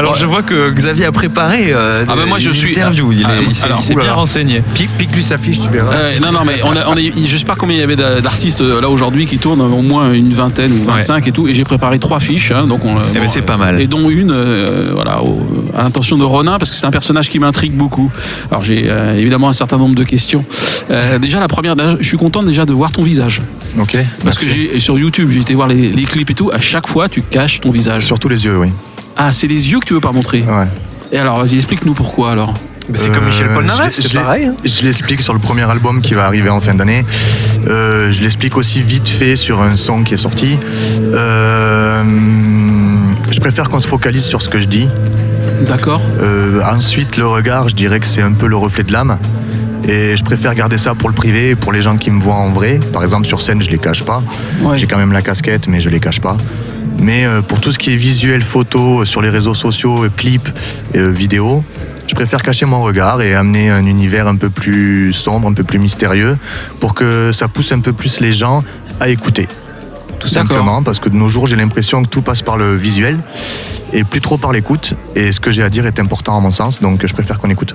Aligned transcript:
Alors 0.00 0.14
je 0.16 0.26
vois 0.26 0.42
que 0.42 0.70
Xavier 0.72 1.04
a 1.06 1.12
préparé 1.12 1.72
euh, 1.72 2.04
Ah 2.08 2.16
bah 2.16 2.22
moi, 2.26 2.38
je 2.38 2.50
suis- 2.50 2.70
interview. 2.70 3.12
Il, 3.12 3.20
est- 3.20 3.24
Ah, 3.26 3.30
il 3.48 3.54
s'est 3.54 3.66
alors, 3.66 3.78
il 3.80 3.84
s'est 3.84 3.92
oulala. 3.94 4.08
bien 4.10 4.14
renseigné. 4.14 4.62
Pique, 4.74 4.90
pique-lui 4.98 5.22
sa 5.22 5.36
fiche, 5.36 5.60
tu 5.60 5.68
verras. 5.68 5.92
Euh, 5.94 6.12
non, 6.20 6.32
non, 6.32 6.40
mais 6.44 6.54
on 6.64 6.74
a, 6.76 6.86
on 6.88 6.96
est- 6.96 7.12
je 7.26 7.36
sais 7.36 7.44
pas 7.44 7.54
combien 7.56 7.76
il 7.76 7.80
y 7.80 7.82
avait 7.82 7.96
d'a- 7.96 8.20
d'artistes 8.20 8.60
euh, 8.60 8.80
là 8.80 8.88
aujourd'hui 8.88 9.26
qui 9.26 9.38
tournent, 9.38 9.60
au 9.60 9.82
moins 9.82 10.12
une 10.12 10.32
vingtaine 10.32 10.72
ou 10.72 10.84
25 10.84 11.26
et 11.28 11.32
tout. 11.32 11.46
Et 11.48 11.54
j'ai 11.54 11.64
préparé 11.64 11.98
trois 11.98 12.18
fiches, 12.20 12.50
hein, 12.50 12.66
donc 12.66 12.84
on, 12.84 12.96
Eh 13.10 13.14
ben, 13.14 13.22
bon, 13.22 13.28
c'est 13.28 13.40
euh, 13.40 13.42
pas 13.42 13.56
mal. 13.56 13.80
Et 13.80 13.86
dont 13.86 14.08
une, 14.10 14.30
euh, 14.32 14.92
voilà, 14.94 15.22
au- 15.22 15.46
à 15.76 15.82
l'intention 15.82 16.16
de 16.18 16.24
Ronin, 16.24 16.58
parce 16.58 16.70
que 16.70 16.76
c'est 16.76 16.86
un 16.86 16.90
personnage 16.90 17.28
qui 17.28 17.38
m'intrigue 17.38 17.72
beaucoup. 17.74 18.10
Alors 18.50 18.64
j'ai 18.64 18.84
euh, 18.86 19.14
évidemment 19.14 19.48
un 19.48 19.52
certain 19.52 19.76
nombre 19.78 19.94
de 19.94 20.04
questions. 20.04 20.44
Euh, 20.90 21.18
déjà 21.18 21.38
la 21.40 21.48
première, 21.48 21.74
je 22.00 22.06
suis 22.06 22.16
content 22.16 22.42
déjà 22.42 22.64
de 22.66 22.72
voir 22.72 22.90
ton 22.90 23.02
visage, 23.02 23.42
Ok. 23.78 23.96
parce 24.24 24.36
que 24.38 24.46
j'ai 24.48 24.80
sur 24.80 24.98
YouTube, 24.98 25.30
j'ai 25.30 25.40
été 25.40 25.54
voir 25.54 25.68
les, 25.68 25.90
les 25.90 26.04
clips 26.04 26.30
et 26.30 26.34
tout. 26.34 26.50
À 26.52 26.58
chaque 26.60 26.86
fois, 26.88 27.08
tu 27.08 27.22
caches 27.22 27.60
ton 27.60 27.70
visage. 27.70 28.04
Surtout 28.06 28.28
les 28.28 28.44
yeux, 28.44 28.56
oui. 28.58 28.68
Ah, 29.16 29.32
c'est 29.32 29.46
les 29.46 29.70
yeux 29.70 29.80
que 29.80 29.84
tu 29.86 29.94
veux 29.94 30.00
pas 30.00 30.12
montrer. 30.12 30.42
Ouais. 30.42 30.66
Et 31.12 31.18
alors, 31.18 31.38
vas-y, 31.44 31.56
explique-nous 31.56 31.94
pourquoi 31.94 32.30
alors. 32.32 32.54
Mais 32.88 32.98
c'est 32.98 33.08
comme 33.08 33.22
Euh, 33.24 33.26
Michel 33.28 33.46
je 33.48 33.54
Polnareff, 33.54 33.96
l'ai- 33.96 34.02
c'est 34.02 34.08
je 34.08 34.14
l'ai- 34.18 34.24
pareil. 34.24 34.44
hein. 34.46 34.54
Je 34.64 34.82
l'explique 34.82 35.20
sur 35.22 35.32
le 35.32 35.38
premier 35.38 35.62
album 35.70 36.00
qui 36.00 36.14
va 36.14 36.24
arriver 36.26 36.48
en 36.48 36.60
fin 36.60 36.74
d'année. 36.74 37.04
Euh, 37.68 38.10
je 38.10 38.22
l'explique 38.22 38.56
aussi 38.56 38.80
vite 38.82 39.08
fait 39.08 39.36
sur 39.36 39.60
un 39.62 39.76
son 39.76 40.02
qui 40.02 40.14
est 40.14 40.16
sorti. 40.16 40.58
Euh, 41.12 42.02
je 43.30 43.38
préfère 43.40 43.68
qu'on 43.68 43.80
se 43.80 43.86
focalise 43.86 44.24
sur 44.24 44.42
ce 44.42 44.48
que 44.48 44.58
je 44.60 44.66
dis. 44.66 44.88
D'accord 45.68 46.00
Euh, 46.20 46.60
ensuite, 46.64 47.16
le 47.16 47.26
regard, 47.26 47.68
je 47.68 47.74
dirais 47.74 48.00
que 48.00 48.06
c'est 48.06 48.22
un 48.22 48.32
peu 48.32 48.46
le 48.46 48.56
reflet 48.56 48.82
de 48.82 48.92
l'âme. 48.92 49.18
Et 49.86 50.16
je 50.16 50.24
préfère 50.24 50.54
garder 50.54 50.76
ça 50.78 50.94
pour 50.94 51.08
le 51.08 51.14
privé, 51.14 51.54
pour 51.54 51.72
les 51.72 51.82
gens 51.82 51.96
qui 51.96 52.10
me 52.10 52.20
voient 52.20 52.34
en 52.36 52.50
vrai. 52.50 52.80
Par 52.92 53.02
exemple, 53.02 53.26
sur 53.26 53.40
scène, 53.40 53.62
je 53.62 53.70
les 53.70 53.78
cache 53.78 54.02
pas. 54.04 54.22
Ouais. 54.62 54.76
J'ai 54.76 54.86
quand 54.86 54.98
même 54.98 55.12
la 55.12 55.22
casquette, 55.22 55.68
mais 55.68 55.80
je 55.80 55.88
les 55.88 56.00
cache 56.00 56.20
pas. 56.20 56.36
Mais 56.98 57.24
euh, 57.24 57.42
pour 57.42 57.60
tout 57.60 57.72
ce 57.72 57.78
qui 57.78 57.92
est 57.92 57.96
visuel, 57.96 58.42
photo, 58.42 59.00
euh, 59.00 59.04
sur 59.04 59.22
les 59.22 59.30
réseaux 59.30 59.54
sociaux, 59.54 60.04
euh, 60.04 60.10
clips, 60.14 60.48
vidéos, 60.94 61.64
je 62.06 62.14
préfère 62.14 62.42
cacher 62.42 62.66
mon 62.66 62.82
regard 62.82 63.22
et 63.22 63.34
amener 63.34 63.70
un 63.70 63.86
univers 63.86 64.26
un 64.26 64.36
peu 64.36 64.50
plus 64.50 65.12
sombre, 65.12 65.48
un 65.48 65.52
peu 65.52 65.64
plus 65.64 65.78
mystérieux, 65.78 66.36
pour 66.80 66.94
que 66.94 67.30
ça 67.32 67.48
pousse 67.48 67.72
un 67.72 67.80
peu 67.80 67.92
plus 67.92 68.20
les 68.20 68.32
gens 68.32 68.64
à 68.98 69.08
écouter. 69.08 69.46
Tout 70.18 70.28
simplement, 70.28 70.82
parce 70.82 70.98
que 70.98 71.08
de 71.08 71.16
nos 71.16 71.28
jours, 71.28 71.46
j'ai 71.46 71.56
l'impression 71.56 72.02
que 72.02 72.08
tout 72.08 72.20
passe 72.20 72.42
par 72.42 72.56
le 72.56 72.74
visuel 72.74 73.18
et 73.92 74.04
plus 74.04 74.20
trop 74.20 74.36
par 74.38 74.52
l'écoute. 74.52 74.94
Et 75.16 75.32
ce 75.32 75.40
que 75.40 75.50
j'ai 75.50 75.62
à 75.62 75.68
dire 75.70 75.86
est 75.86 75.98
important 75.98 76.36
à 76.36 76.40
mon 76.40 76.50
sens, 76.50 76.80
donc 76.80 77.04
je 77.06 77.12
préfère 77.12 77.38
qu'on 77.38 77.50
écoute. 77.50 77.74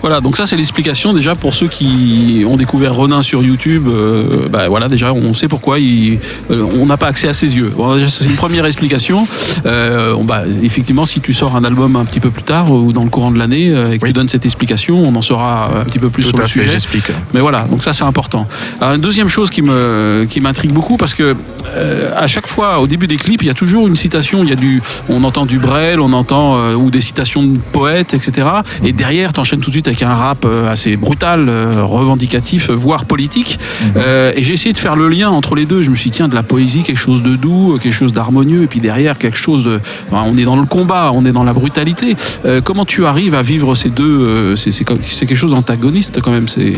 Voilà, 0.00 0.20
donc 0.20 0.36
ça 0.36 0.46
c'est 0.46 0.56
l'explication 0.56 1.12
déjà 1.12 1.34
pour 1.34 1.54
ceux 1.54 1.68
qui 1.68 2.44
ont 2.48 2.56
découvert 2.56 2.94
Ronin 2.94 3.22
sur 3.22 3.42
YouTube. 3.42 3.86
euh, 3.88 4.48
bah 4.50 4.68
voilà, 4.68 4.88
déjà 4.88 5.12
on 5.12 5.32
sait 5.32 5.48
pourquoi 5.48 5.78
il- 5.78 6.18
euh, 6.50 6.64
on 6.80 6.86
n'a 6.86 6.96
pas 6.96 7.06
accès 7.08 7.28
à 7.28 7.32
ses 7.32 7.56
yeux. 7.56 7.72
Bon, 7.76 7.98
c'est 8.08 8.24
une 8.24 8.34
première 8.36 8.66
explication. 8.66 9.26
Euh, 9.66 10.14
bah, 10.22 10.44
effectivement, 10.62 11.04
si 11.04 11.20
tu 11.20 11.32
sors 11.32 11.56
un 11.56 11.64
album 11.64 11.96
un 11.96 12.04
petit 12.04 12.20
peu 12.20 12.30
plus 12.30 12.42
tard 12.42 12.70
ou 12.70 12.92
dans 12.92 13.04
le 13.04 13.10
courant 13.10 13.30
de 13.30 13.38
l'année 13.38 13.70
euh, 13.70 13.92
et 13.92 13.98
que 13.98 14.04
Oui. 14.04 14.10
tu 14.10 14.12
donnes 14.14 14.28
cette 14.28 14.44
explication, 14.44 14.96
on 15.02 15.14
en 15.14 15.22
saura 15.22 15.70
un 15.80 15.84
petit 15.84 15.98
peu 15.98 16.10
plus 16.10 16.22
Tout 16.24 16.30
sur 16.30 16.38
à 16.38 16.42
le 16.42 16.48
fait, 16.48 16.60
sujet. 16.60 16.70
j'explique. 16.70 17.04
Mais 17.34 17.40
voilà, 17.40 17.62
donc 17.62 17.82
ça 17.82 17.92
c'est 17.92 18.04
important. 18.04 18.46
Alors, 18.80 18.94
une 18.94 19.00
deuxième 19.00 19.28
chose 19.28 19.50
qui 19.50 19.62
me 19.62 20.26
qui 20.28 20.40
m'intrigue 20.40 20.72
beaucoup 20.72 20.96
parce 20.96 21.14
que 21.14 21.34
euh, 21.74 22.10
à 22.16 22.26
chaque 22.26 22.46
fois 22.46 22.80
au 22.80 22.86
début 22.86 23.06
des 23.06 23.16
clips, 23.16 23.42
il 23.42 23.46
y 23.46 23.50
a 23.50 23.54
toujours 23.54 23.86
une 23.88 23.96
citation, 23.96 24.42
il 24.42 24.50
y 24.50 24.52
a 24.52 24.56
du 24.56 24.82
on 25.08 25.22
entend 25.24 25.46
du 25.46 25.51
Brel, 25.58 26.00
on 26.00 26.12
entend 26.12 26.56
euh, 26.56 26.74
ou 26.74 26.90
des 26.90 27.00
citations 27.00 27.42
de 27.42 27.58
poètes, 27.58 28.14
etc. 28.14 28.48
Et 28.84 28.92
derrière, 28.92 29.32
tu 29.32 29.40
enchaînes 29.40 29.60
tout 29.60 29.70
de 29.70 29.74
suite 29.74 29.88
avec 29.88 30.02
un 30.02 30.14
rap 30.14 30.44
euh, 30.44 30.70
assez 30.70 30.96
brutal, 30.96 31.48
euh, 31.48 31.84
revendicatif, 31.84 32.70
voire 32.70 33.04
politique. 33.04 33.58
Euh, 33.96 34.32
et 34.36 34.42
j'ai 34.42 34.54
essayé 34.54 34.72
de 34.72 34.78
faire 34.78 34.96
le 34.96 35.08
lien 35.08 35.30
entre 35.30 35.54
les 35.54 35.66
deux. 35.66 35.82
Je 35.82 35.90
me 35.90 35.96
suis 35.96 36.10
dit 36.10 36.16
tiens 36.16 36.28
de 36.28 36.34
la 36.34 36.42
poésie, 36.42 36.82
quelque 36.82 36.98
chose 36.98 37.22
de 37.22 37.36
doux, 37.36 37.78
quelque 37.82 37.92
chose 37.92 38.12
d'harmonieux, 38.12 38.62
et 38.62 38.66
puis 38.66 38.80
derrière 38.80 39.18
quelque 39.18 39.36
chose 39.36 39.64
de 39.64 39.80
enfin, 40.10 40.24
on 40.26 40.36
est 40.36 40.44
dans 40.44 40.56
le 40.56 40.66
combat, 40.66 41.10
on 41.14 41.24
est 41.24 41.32
dans 41.32 41.44
la 41.44 41.52
brutalité. 41.52 42.16
Comment 42.64 42.84
tu 42.84 43.06
arrives 43.06 43.34
à 43.34 43.42
vivre 43.42 43.74
ces 43.74 43.90
deux 43.90 44.54
c'est 44.56 44.84
quelque 44.84 45.34
chose 45.34 45.52
d'antagoniste 45.52 46.20
quand 46.20 46.30
même. 46.30 46.48
C'est 46.48 46.74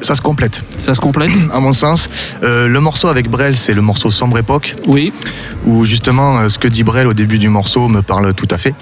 ça 0.00 0.16
se 0.16 0.20
complète, 0.20 0.62
ça 0.78 0.94
se 0.94 1.00
complète. 1.00 1.30
à 1.52 1.60
mon 1.60 1.72
sens. 1.72 2.08
Le 2.42 2.78
morceau 2.78 3.08
avec 3.08 3.30
Brel, 3.30 3.56
c'est 3.56 3.74
le 3.74 3.82
morceau 3.82 4.10
Sombre 4.10 4.38
Époque. 4.38 4.76
Oui. 4.86 5.12
où 5.66 5.84
justement 5.84 6.48
ce 6.48 6.58
que 6.58 6.68
dit 6.68 6.82
Brel 6.82 7.06
au 7.06 7.14
début 7.14 7.38
du 7.38 7.48
morceau 7.48 7.61
me 7.88 8.00
parle 8.02 8.34
tout 8.34 8.48
à 8.50 8.58
fait. 8.58 8.74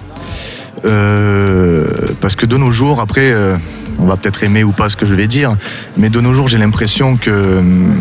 Euh, 0.84 1.84
parce 2.20 2.34
que 2.36 2.46
de 2.46 2.56
nos 2.56 2.70
jours, 2.70 3.00
après, 3.00 3.30
euh, 3.32 3.56
on 3.98 4.06
va 4.06 4.16
peut-être 4.16 4.42
aimer 4.44 4.64
ou 4.64 4.72
pas 4.72 4.88
ce 4.88 4.96
que 4.96 5.06
je 5.06 5.14
vais 5.14 5.26
dire, 5.26 5.56
mais 5.96 6.08
de 6.08 6.20
nos 6.20 6.32
jours, 6.32 6.48
j'ai 6.48 6.58
l'impression 6.58 7.16
que 7.16 7.58
hum, 7.58 7.92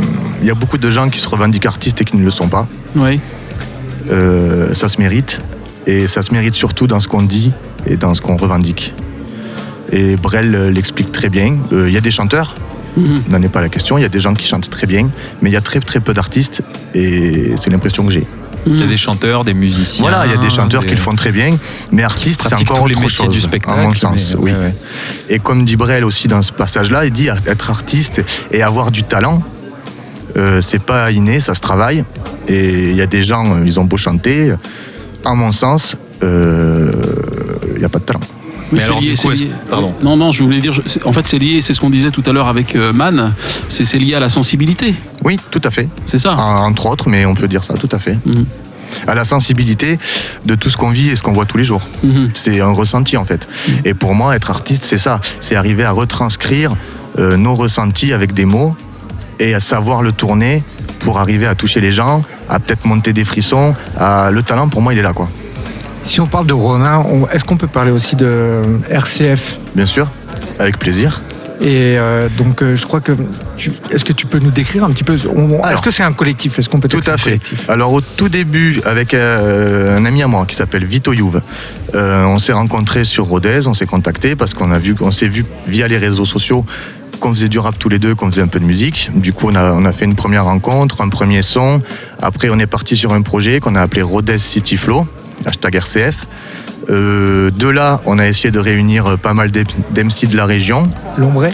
il 0.41 0.47
y 0.47 0.51
a 0.51 0.55
beaucoup 0.55 0.77
de 0.77 0.89
gens 0.89 1.09
qui 1.09 1.19
se 1.19 1.27
revendiquent 1.27 1.65
artistes 1.65 1.99
et 2.01 2.05
qui 2.05 2.15
ne 2.17 2.23
le 2.23 2.31
sont 2.31 2.47
pas. 2.47 2.67
Oui. 2.95 3.19
Euh, 4.09 4.73
ça 4.73 4.87
se 4.87 4.99
mérite, 4.99 5.41
et 5.87 6.07
ça 6.07 6.21
se 6.21 6.31
mérite 6.31 6.55
surtout 6.55 6.87
dans 6.87 6.99
ce 6.99 7.07
qu'on 7.07 7.23
dit 7.23 7.51
et 7.85 7.97
dans 7.97 8.13
ce 8.13 8.21
qu'on 8.21 8.37
revendique. 8.37 8.93
Et 9.91 10.15
Brel 10.15 10.55
euh, 10.55 10.71
l'explique 10.71 11.11
très 11.11 11.29
bien. 11.29 11.57
Euh, 11.73 11.87
Il 11.89 11.93
y 11.93 11.97
a 11.97 12.01
des 12.01 12.11
chanteurs, 12.11 12.55
Mhm. 12.97 13.23
n'en 13.29 13.41
est 13.41 13.49
pas 13.49 13.61
la 13.61 13.69
question. 13.69 13.97
Il 13.97 14.01
y 14.01 14.05
a 14.05 14.09
des 14.09 14.19
gens 14.19 14.33
qui 14.33 14.47
chantent 14.47 14.69
très 14.69 14.87
bien, 14.87 15.09
mais 15.41 15.49
il 15.49 15.53
y 15.53 15.57
a 15.57 15.61
très 15.61 15.79
très 15.79 15.99
peu 15.99 16.13
d'artistes, 16.13 16.63
et 16.95 17.53
c'est 17.57 17.69
l'impression 17.69 18.05
que 18.05 18.11
j'ai. 18.11 18.25
Il 18.65 18.79
y 18.79 18.83
a 18.83 18.87
des 18.87 18.97
chanteurs, 18.97 19.43
des 19.45 19.53
musiciens. 19.53 20.01
Voilà, 20.03 20.25
il 20.25 20.31
y 20.31 20.33
a 20.33 20.37
des 20.37 20.49
chanteurs 20.49 20.85
qui 20.85 20.91
le 20.91 20.97
font 20.97 21.15
très 21.15 21.31
bien, 21.31 21.57
mais 21.91 22.03
artiste, 22.03 22.45
c'est 22.47 22.55
encore 22.55 22.81
autre 22.83 23.07
chose, 23.09 23.29
du 23.31 23.39
spectacle. 23.39 23.79
à 23.79 23.83
mon 23.83 23.93
sens. 23.93 24.33
mais- 24.35 24.39
oui. 24.41 24.51
ouais, 24.51 24.57
ouais. 24.57 24.75
Et 25.29 25.39
comme 25.39 25.65
dit 25.65 25.75
Brel 25.75 26.03
aussi 26.05 26.27
dans 26.27 26.41
ce 26.41 26.51
passage-là, 26.51 27.05
il 27.05 27.11
dit 27.11 27.27
être 27.45 27.69
artiste 27.69 28.21
et 28.51 28.61
avoir 28.61 28.91
du 28.91 29.03
talent, 29.03 29.41
euh, 30.37 30.61
c'est 30.61 30.81
pas 30.83 31.11
inné, 31.11 31.39
ça 31.39 31.55
se 31.55 31.61
travaille. 31.61 32.03
Et 32.47 32.89
il 32.91 32.95
y 32.95 33.01
a 33.01 33.07
des 33.07 33.23
gens, 33.23 33.45
euh, 33.55 33.63
ils 33.65 33.79
ont 33.79 33.85
beau 33.85 33.97
chanter, 33.97 34.53
à 35.25 35.33
mon 35.33 35.51
sens, 35.51 35.95
euh, 36.23 36.91
il 37.73 37.79
n'y 37.79 37.85
a 37.85 37.89
pas 37.89 37.99
de 37.99 38.03
talent. 38.03 38.19
Mais 38.71 38.79
c'est 38.79 38.85
alors, 38.89 39.01
lié- 39.01 39.13
du 39.13 39.17
coup, 39.17 39.29
lié- 39.31 39.49
pardon. 39.69 39.93
Non, 40.03 40.15
non, 40.15 40.31
je 40.31 40.43
voulais 40.43 40.59
dire, 40.59 40.73
en 41.05 41.11
fait, 41.13 41.25
c'est 41.25 41.39
lié, 41.39 41.59
c'est 41.61 41.73
ce 41.73 41.79
qu'on 41.79 41.89
disait 41.89 42.11
tout 42.11 42.21
à 42.27 42.31
l'heure 42.31 42.47
avec 42.47 42.75
euh, 42.75 42.93
Man, 42.93 43.33
c'est 43.67 43.97
lié 43.97 44.13
à 44.13 44.19
la 44.19 44.29
sensibilité, 44.29 44.93
Oui, 45.23 45.39
tout 45.51 45.61
à 45.63 45.71
fait. 45.71 45.87
c'est 46.05 46.17
ça 46.17 46.35
En- 46.35 46.65
Entre 46.65 46.85
autres, 46.85 47.09
mais 47.09 47.25
on 47.25 47.33
peut 47.35 47.47
dire 47.47 47.63
ça, 47.63 47.73
tout 47.75 47.89
à 47.91 47.99
fait. 47.99 48.17
Mhm. 48.25 48.45
À 49.07 49.13
la 49.13 49.23
sensibilité 49.25 49.97
de 50.45 50.55
tout 50.55 50.69
ce 50.69 50.77
qu'on 50.77 50.89
vit 50.89 51.09
et 51.09 51.15
ce 51.15 51.21
qu'on 51.21 51.31
voit 51.33 51.45
tous 51.45 51.57
les 51.57 51.63
jours. 51.63 51.81
Mhm. 52.03 52.29
C'est 52.33 52.59
un 52.61 52.71
ressenti 52.71 53.17
en 53.17 53.25
fait. 53.25 53.47
Et 53.85 53.93
pour 53.93 54.15
moi, 54.15 54.35
être 54.35 54.49
artiste, 54.49 54.83
c'est 54.83 54.97
ça. 54.97 55.19
C'est 55.39 55.55
arriver 55.55 55.83
à 55.83 55.91
retranscrire 55.91 56.75
euh, 57.17 57.37
nos 57.37 57.55
ressentis 57.55 58.13
avec 58.13 58.33
des 58.33 58.45
mots 58.45 58.75
et 59.39 59.53
à 59.53 59.59
savoir 59.59 60.01
le 60.01 60.11
tourner 60.11 60.63
pour 60.99 61.17
arriver 61.19 61.47
à 61.47 61.55
toucher 61.55 61.81
les 61.81 61.91
gens, 61.91 62.23
à 62.49 62.59
peut-être 62.59 62.85
monter 62.85 63.13
des 63.13 63.23
frissons. 63.25 63.75
à- 63.97 64.31
Le 64.31 64.41
talent, 64.41 64.67
pour 64.69 64.81
moi, 64.81 64.93
il 64.93 64.99
est 64.99 65.03
là, 65.03 65.13
quoi. 65.13 65.29
Si 66.03 66.19
on 66.21 66.27
parle 66.27 66.47
de 66.47 66.53
Ronin, 66.53 67.03
on- 67.09 67.27
est-ce 67.27 67.43
qu'on 67.45 67.57
peut 67.57 67.67
parler 67.67 67.91
aussi 67.91 68.15
de 68.15 68.61
RCF 68.89 69.57
Bien 69.75 69.85
sûr, 69.85 70.09
avec 70.57 70.77
plaisir. 70.79 71.21
Et 71.61 71.97
euh, 71.97 72.29
donc, 72.37 72.61
euh, 72.61 72.75
je 72.75 72.85
crois 72.85 73.01
que. 73.01 73.11
Est-ce 73.91 74.05
que 74.05 74.13
tu 74.13 74.25
peux 74.25 74.39
nous 74.39 74.51
décrire 74.51 74.83
un 74.85 74.91
petit 74.91 75.03
peu 75.03 75.15
Est-ce 75.15 75.81
que 75.81 75.91
c'est 75.91 76.03
un 76.03 76.13
collectif? 76.13 76.57
Est-ce 76.57 76.69
qu'on 76.69 76.79
peut 76.79 76.87
Tout 76.87 77.01
à 77.05 77.17
fait. 77.17 77.31
collectif? 77.31 77.69
Alors 77.69 77.91
au 77.91 78.01
tout 78.01 78.29
début, 78.29 78.81
avec 78.85 79.13
euh, 79.13 79.97
un 79.97 80.05
ami 80.05 80.23
à 80.23 80.27
moi 80.27 80.45
qui 80.45 80.55
s'appelle 80.55 80.85
Vito 80.85 81.11
Youve, 81.11 81.41
on 81.93 82.39
s'est 82.39 82.53
rencontrés 82.53 83.03
sur 83.03 83.25
Rodez, 83.25 83.67
on 83.67 83.73
s'est 83.73 83.85
contacté 83.85 84.35
parce 84.35 84.53
qu'on 84.53 84.71
a 84.71 84.79
vu, 84.79 84.95
on 85.01 85.11
s'est 85.11 85.27
vu 85.27 85.45
via 85.67 85.87
les 85.87 85.97
réseaux 85.97 86.25
sociaux 86.25 86.65
qu'on 87.19 87.33
faisait 87.33 87.49
du 87.49 87.59
rap 87.59 87.77
tous 87.77 87.89
les 87.89 87.99
deux, 87.99 88.15
qu'on 88.15 88.31
faisait 88.31 88.41
un 88.41 88.47
peu 88.47 88.61
de 88.61 88.65
musique. 88.65 89.09
Du 89.13 89.33
coup, 89.33 89.47
on 89.49 89.55
a, 89.55 89.73
on 89.73 89.83
a 89.83 89.91
fait 89.91 90.05
une 90.05 90.15
première 90.15 90.45
rencontre, 90.45 91.01
un 91.01 91.09
premier 91.09 91.41
son. 91.41 91.81
Après, 92.21 92.49
on 92.49 92.57
est 92.59 92.67
parti 92.67 92.95
sur 92.95 93.11
un 93.11 93.21
projet 93.21 93.59
qu'on 93.59 93.75
a 93.75 93.81
appelé 93.81 94.01
Rodez 94.01 94.37
City 94.37 94.77
Flow, 94.77 95.05
hashtag 95.45 95.75
RCF. 95.75 96.25
Euh, 96.89 97.51
de 97.51 97.67
là, 97.67 98.01
on 98.05 98.17
a 98.19 98.27
essayé 98.27 98.51
de 98.51 98.59
réunir 98.59 99.17
pas 99.19 99.33
mal 99.33 99.51
d'MC 99.51 100.27
de 100.27 100.35
la 100.37 100.45
région. 100.45 100.89
L'ombré 101.17 101.53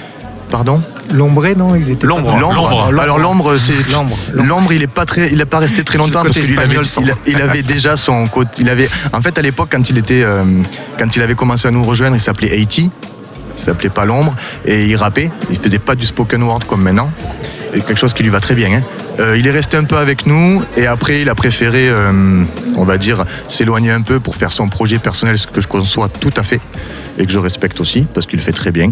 Pardon? 0.50 0.82
L'ombré, 1.12 1.56
non 1.56 1.76
il 1.76 1.90
était 1.90 2.06
L'ombre. 2.06 2.34
pas- 2.34 2.40
L'ombre. 2.40 2.94
Alors 3.00 3.18
l'ombre, 3.20 3.58
c'est 3.58 3.74
L'ombre. 3.92 4.18
l'ombre. 4.34 4.48
L'ombre, 4.48 4.74
il 4.74 4.82
est 4.82 4.88
pas 4.88 5.06
très, 5.06 5.32
il 5.32 5.42
est 5.42 5.46
pas 5.46 5.60
resté 5.60 5.84
très 5.84 5.98
longtemps 5.98 6.22
parce 6.24 6.40
qu'il 6.40 6.58
avait, 6.60 6.76
espagnol, 6.78 7.14
il, 7.28 7.42
avait 7.42 7.62
déjà 7.64 7.98
son 7.98 8.28
côté, 8.28 8.62
il 8.62 8.70
avait, 8.70 8.90
en 9.14 9.22
fait, 9.22 9.38
à 9.38 9.42
l'époque, 9.42 9.70
quand 9.72 9.90
il 9.90 9.98
était, 9.98 10.24
euh, 10.24 10.44
quand 10.98 11.16
il 11.16 11.22
avait 11.22 11.36
commencé 11.36 11.68
à 11.68 11.72
nous 11.72 11.84
rejoindre, 11.84 12.16
il 12.16 12.20
s'appelait 12.22 12.50
80, 12.50 12.90
il 13.58 13.62
s'appelait 13.62 13.90
pas 13.90 14.06
l'ombre 14.06 14.36
et 14.66 14.86
il 14.86 14.96
rappait, 14.96 15.32
il 15.52 15.58
faisait 15.60 15.80
pas 15.80 15.96
du 15.96 16.06
spoken 16.06 16.42
word 16.44 16.62
comme 16.68 16.82
maintenant, 16.82 17.12
et 17.74 17.82
quelque 17.82 18.00
chose 18.00 18.14
qui 18.14 18.24
lui 18.24 18.30
va 18.30 18.40
très 18.40 18.56
bien. 18.56 18.72
hein. 18.72 18.84
Euh, 19.20 19.38
il 19.38 19.48
est 19.48 19.52
resté 19.52 19.78
un 19.78 19.84
peu 19.84 19.98
avec 19.98 20.26
nous 20.26 20.62
et 20.76 20.88
après, 20.88 21.22
il 21.22 21.30
a 21.30 21.36
préféré, 21.36 21.90
euh, 21.90 22.44
on 22.76 22.84
va 22.84 22.98
dire, 22.98 23.26
s'éloigner 23.48 23.92
un 23.92 24.02
peu 24.02 24.20
pour 24.20 24.36
faire 24.36 24.52
son 24.52 24.68
projet 24.68 25.00
personnel, 25.00 25.38
ce 25.38 25.48
que 25.48 25.62
je 25.62 25.68
conçois 25.68 26.10
tout 26.10 26.34
à 26.36 26.44
fait 26.44 26.60
et 27.18 27.26
que 27.26 27.32
je 27.32 27.38
respecte 27.38 27.80
aussi 27.80 28.06
parce 28.14 28.26
qu'il 28.26 28.40
le 28.40 28.44
fait 28.44 28.52
très 28.52 28.72
bien. 28.72 28.92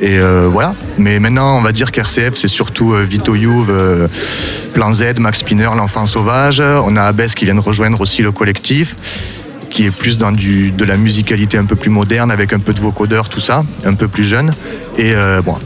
Et 0.00 0.18
euh, 0.18 0.48
voilà. 0.50 0.74
Mais 0.98 1.18
maintenant, 1.18 1.56
on 1.56 1.62
va 1.62 1.72
dire 1.72 1.92
qu'RCF, 1.92 2.34
c'est 2.34 2.48
surtout 2.48 2.94
Vito 3.08 3.34
Youve, 3.34 4.08
Plan 4.74 4.92
Z, 4.92 5.18
Max 5.18 5.38
Spinner, 5.38 5.70
L'Enfant 5.76 6.06
Sauvage. 6.06 6.60
On 6.60 6.96
a 6.96 7.02
Abès 7.02 7.28
qui 7.28 7.44
vient 7.44 7.54
de 7.54 7.60
rejoindre 7.60 8.00
aussi 8.00 8.20
le 8.20 8.32
collectif, 8.32 8.96
qui 9.70 9.86
est 9.86 9.90
plus 9.90 10.18
dans 10.18 10.32
de 10.32 10.84
la 10.84 10.96
musicalité 10.96 11.56
un 11.56 11.64
peu 11.64 11.76
plus 11.76 11.90
moderne, 11.90 12.30
avec 12.30 12.52
un 12.52 12.58
peu 12.58 12.74
de 12.74 12.80
vocodeur, 12.80 13.28
tout 13.28 13.40
ça, 13.40 13.64
un 13.84 13.94
peu 13.94 14.08
plus 14.08 14.24
jeune. 14.24 14.52
Et 14.98 15.14
bon, 15.44 15.58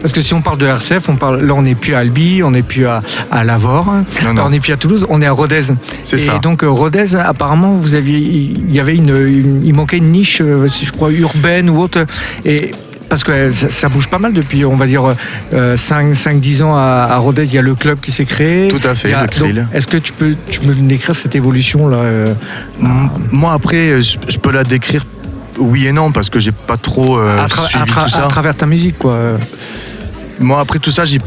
Parce 0.00 0.12
que 0.12 0.20
si 0.20 0.34
on 0.34 0.42
parle 0.42 0.58
de 0.58 0.66
RCF, 0.66 1.08
on 1.08 1.16
parle, 1.16 1.42
là 1.44 1.54
on 1.54 1.62
n'est 1.62 1.74
plus 1.74 1.94
à 1.94 1.98
Albi, 1.98 2.42
on 2.42 2.50
n'est 2.52 2.62
plus 2.62 2.86
à, 2.86 3.02
à 3.30 3.44
Lavore. 3.44 3.86
Non, 3.86 4.28
non. 4.28 4.34
Là, 4.34 4.42
on 4.46 4.50
n'est 4.50 4.60
plus 4.60 4.72
à 4.72 4.76
Toulouse, 4.76 5.06
on 5.08 5.20
est 5.22 5.26
à 5.26 5.32
Rodez. 5.32 5.62
C'est 6.02 6.16
Et 6.16 6.18
ça. 6.20 6.38
donc 6.38 6.62
euh, 6.62 6.68
Rodez, 6.70 7.16
apparemment, 7.16 7.72
vous 7.74 7.94
aviez, 7.94 8.18
il 8.18 8.72
y 8.74 8.80
avait 8.80 8.94
une, 8.96 9.10
une- 9.10 9.62
il 9.64 9.74
manquait 9.74 9.98
une 9.98 10.10
niche, 10.12 10.40
euh, 10.40 10.68
si 10.68 10.84
je 10.86 10.92
crois, 10.92 11.10
urbaine 11.12 11.70
ou 11.70 11.78
autre. 11.80 12.04
Et 12.44 12.72
parce 13.08 13.22
que 13.22 13.32
euh, 13.32 13.52
ça, 13.52 13.68
ça 13.70 13.88
bouge 13.88 14.08
pas 14.08 14.18
mal 14.18 14.32
depuis, 14.32 14.64
on 14.64 14.76
va 14.76 14.86
dire, 14.86 15.14
5-10 15.52 16.62
ans 16.62 16.74
à, 16.76 17.08
à 17.10 17.16
Rodez, 17.18 17.44
il 17.44 17.54
y 17.54 17.58
a 17.58 17.62
le 17.62 17.74
club 17.74 18.00
qui 18.00 18.12
s'est 18.12 18.24
créé. 18.24 18.68
Tout 18.68 18.86
à 18.86 18.94
fait, 18.94 19.12
a- 19.12 19.22
le 19.22 19.28
Krill. 19.28 19.66
Est-ce 19.72 19.86
que 19.86 19.96
tu 19.96 20.12
peux, 20.12 20.34
tu 20.50 20.60
peux 20.60 20.74
me 20.74 20.88
décrire 20.88 21.14
cette 21.14 21.34
évolution 21.34 21.88
là 21.88 21.98
euh, 21.98 22.34
M- 22.80 23.08
Moi, 23.30 23.52
après, 23.52 24.02
je, 24.02 24.16
je 24.28 24.38
peux 24.38 24.50
la 24.52 24.64
décrire 24.64 25.04
oui 25.58 25.86
et 25.86 25.92
non, 25.92 26.12
parce 26.12 26.30
que 26.30 26.40
j'ai 26.40 26.52
pas 26.52 26.76
trop 26.76 27.18
euh, 27.18 27.44
à, 27.44 27.48
suivi 27.48 27.90
à 27.96 28.02
tout 28.04 28.08
ça. 28.08 28.24
à 28.24 28.28
travers 28.28 28.56
ta 28.56 28.66
musique, 28.66 28.98
quoi. 28.98 29.16
Moi, 30.40 30.58
après 30.60 30.78
tout 30.78 30.90
ça, 30.90 31.04
je 31.04 31.18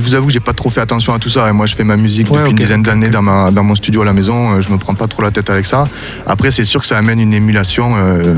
vous 0.00 0.14
avoue 0.14 0.26
que 0.26 0.32
j'ai 0.32 0.40
pas 0.40 0.52
trop 0.52 0.70
fait 0.70 0.80
attention 0.80 1.12
à 1.14 1.18
tout 1.18 1.28
ça. 1.28 1.48
Et 1.48 1.52
moi, 1.52 1.66
je 1.66 1.74
fais 1.74 1.84
ma 1.84 1.96
musique 1.96 2.30
Ouais, 2.30 2.38
depuis 2.38 2.50
une 2.50 2.56
dizaine 2.58 2.82
d'années 2.82 3.06
ok. 3.06 3.12
dans, 3.12 3.22
ma- 3.22 3.50
dans 3.50 3.64
mon 3.64 3.74
studio 3.74 4.02
à 4.02 4.04
la 4.04 4.12
maison. 4.12 4.52
Euh, 4.56 4.60
Je 4.60 4.68
me 4.70 4.76
prends 4.78 4.94
pas 4.94 5.06
trop 5.06 5.22
la 5.22 5.30
tête 5.30 5.48
avec 5.50 5.66
ça. 5.66 5.88
Après, 6.26 6.50
c'est 6.50 6.64
sûr 6.64 6.80
que 6.80 6.86
ça 6.86 6.96
amène 6.98 7.20
une 7.20 7.34
émulation. 7.34 7.92
euh, 7.96 8.34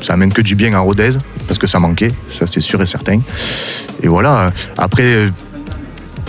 ça 0.00 0.14
amène 0.14 0.32
que 0.32 0.42
du 0.42 0.54
bien 0.54 0.74
à 0.74 0.80
Rodez, 0.80 1.10
parce 1.46 1.58
que 1.58 1.66
ça 1.66 1.78
manquait. 1.78 2.12
Ça, 2.36 2.46
c'est 2.46 2.60
sûr 2.60 2.80
et 2.82 2.86
certain. 2.86 3.20
Et 4.02 4.08
voilà. 4.08 4.52
Après. 4.76 5.28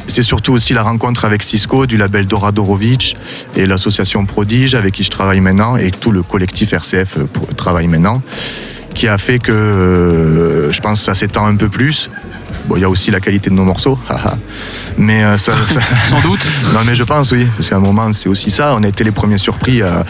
C'est 0.08 0.24
surtout 0.24 0.54
aussi 0.54 0.74
la 0.74 0.84
rencontre 0.84 1.26
avec 1.26 1.44
Cisco 1.44 1.86
du 1.86 1.98
label 1.98 2.28
Doradorovic 2.28 3.16
et 3.56 3.66
l'association 3.66 4.26
Prodige 4.26 4.76
avec 4.76 4.94
qui 4.96 5.04
je 5.04 5.10
travaille 5.10 5.40
maintenant 5.40 5.78
et 5.78 5.92
tout 5.92 6.12
le 6.12 6.24
collectif 6.24 6.74
RCF 6.74 7.18
euh, 7.18 7.26
travaille 7.56 7.88
maintenant 7.88 8.22
qui 8.94 9.08
a 9.08 9.18
fait 9.18 9.40
que 9.40 9.52
euh, 9.52 10.72
je 10.72 10.80
pense 10.82 11.00
que 11.00 11.06
ça 11.06 11.16
s'étend 11.16 11.48
un 11.48 11.56
peu 11.56 11.68
plus. 11.68 12.10
Bon, 12.68 12.76
il 12.78 12.82
y 12.82 12.86
a 12.86 12.90
aussi 12.90 13.10
la 13.12 13.20
qualité 13.20 13.50
de 13.50 13.56
nos 13.56 13.64
morceaux, 13.64 13.98
mais 14.98 15.24
euh, 15.24 15.38
ça, 15.38 15.54
ça- 15.68 15.80
Sans 16.10 16.22
doute. 16.22 16.46
non 16.74 16.82
mais 16.86 16.94
je 16.96 17.04
pense 17.04 17.32
oui, 17.32 17.48
parce 17.58 17.70
qu'à 17.70 17.78
un 17.78 17.80
moment 17.80 18.12
c'est 18.14 18.30
aussi 18.30 18.52
ça. 18.52 18.76
On 18.78 18.84
a 18.84 18.88
été 18.88 19.04
les 19.04 19.12
premiers 19.12 19.38
surpris 19.40 19.82
à, 19.82 20.06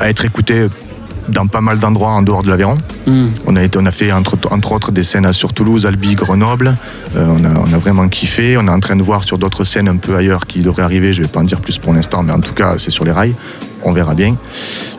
à 0.00 0.08
être 0.08 0.24
écoutés 0.24 0.66
dans 1.28 1.46
pas 1.46 1.60
mal 1.60 1.78
d'endroits 1.78 2.12
en 2.12 2.22
dehors 2.22 2.42
de 2.42 2.48
l'Aveyron. 2.48 2.78
Hmm. 3.06 3.28
On 3.46 3.56
a, 3.56 3.62
été, 3.62 3.78
on 3.80 3.86
a 3.86 3.92
fait 3.92 4.12
entre, 4.12 4.36
entre 4.50 4.72
autres 4.72 4.92
des 4.92 5.04
scènes 5.04 5.32
sur 5.32 5.52
Toulouse, 5.52 5.86
Albi, 5.86 6.14
Grenoble. 6.14 6.74
Euh, 7.16 7.26
on, 7.28 7.44
a, 7.44 7.58
on 7.68 7.72
a 7.72 7.78
vraiment 7.78 8.08
kiffé. 8.08 8.56
On 8.56 8.66
est 8.66 8.70
en 8.70 8.80
train 8.80 8.96
de 8.96 9.02
voir 9.02 9.24
sur 9.24 9.38
d'autres 9.38 9.64
scènes 9.64 9.88
un 9.88 9.96
peu 9.96 10.16
ailleurs 10.16 10.46
qui 10.46 10.60
devraient 10.60 10.82
arriver. 10.82 11.12
Je 11.12 11.22
vais 11.22 11.28
pas 11.28 11.40
en 11.40 11.44
dire 11.44 11.60
plus 11.60 11.78
pour 11.78 11.92
l'instant, 11.92 12.22
mais 12.22 12.32
en 12.32 12.40
tout 12.40 12.54
cas 12.54 12.76
c'est 12.78 12.90
sur 12.90 13.04
les 13.04 13.12
rails. 13.12 13.34
On 13.84 13.92
verra 13.92 14.14
bien. 14.14 14.36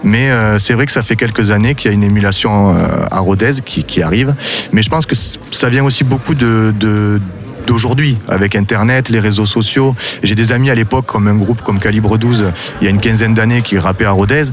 Mais 0.04 0.30
euh, 0.32 0.60
c'est 0.60 0.74
vrai 0.74 0.86
que 0.86 0.92
ça 0.92 1.04
fait 1.04 1.16
quelques 1.16 1.52
années 1.52 1.74
qu'il 1.74 1.90
y 1.90 1.92
a 1.92 1.94
une 1.94 2.04
émulation 2.04 2.76
euh, 2.76 3.06
à 3.12 3.20
Rodez 3.20 3.62
qui, 3.66 3.84
qui 3.86 4.02
arrive. 4.02 4.36
Mais 4.74 4.82
je 4.82 4.90
pense 4.90 5.06
que 5.06 5.16
ça 5.16 5.70
vient 5.70 5.86
aussi 5.86 6.04
beaucoup 6.04 6.36
de, 6.36 6.74
de- 6.78 7.22
d'aujourd'hui, 7.68 8.18
avec 8.28 8.56
Internet, 8.56 9.10
les 9.10 9.20
réseaux 9.20 9.46
sociaux. 9.46 9.96
J'ai 10.22 10.36
des 10.36 10.52
amis 10.52 10.70
à 10.70 10.76
l'époque, 10.76 11.06
comme 11.06 11.28
un 11.28 11.36
groupe 11.36 11.62
comme 11.62 11.80
Calibre 11.80 12.18
12, 12.18 12.52
il 12.82 12.86
y 12.86 12.88
a 12.88 12.90
une 12.90 13.00
quinzaine 13.00 13.34
d'années, 13.34 13.62
qui 13.62 13.78
rappaient 13.78 14.06
à 14.06 14.12
Rodez 14.12 14.44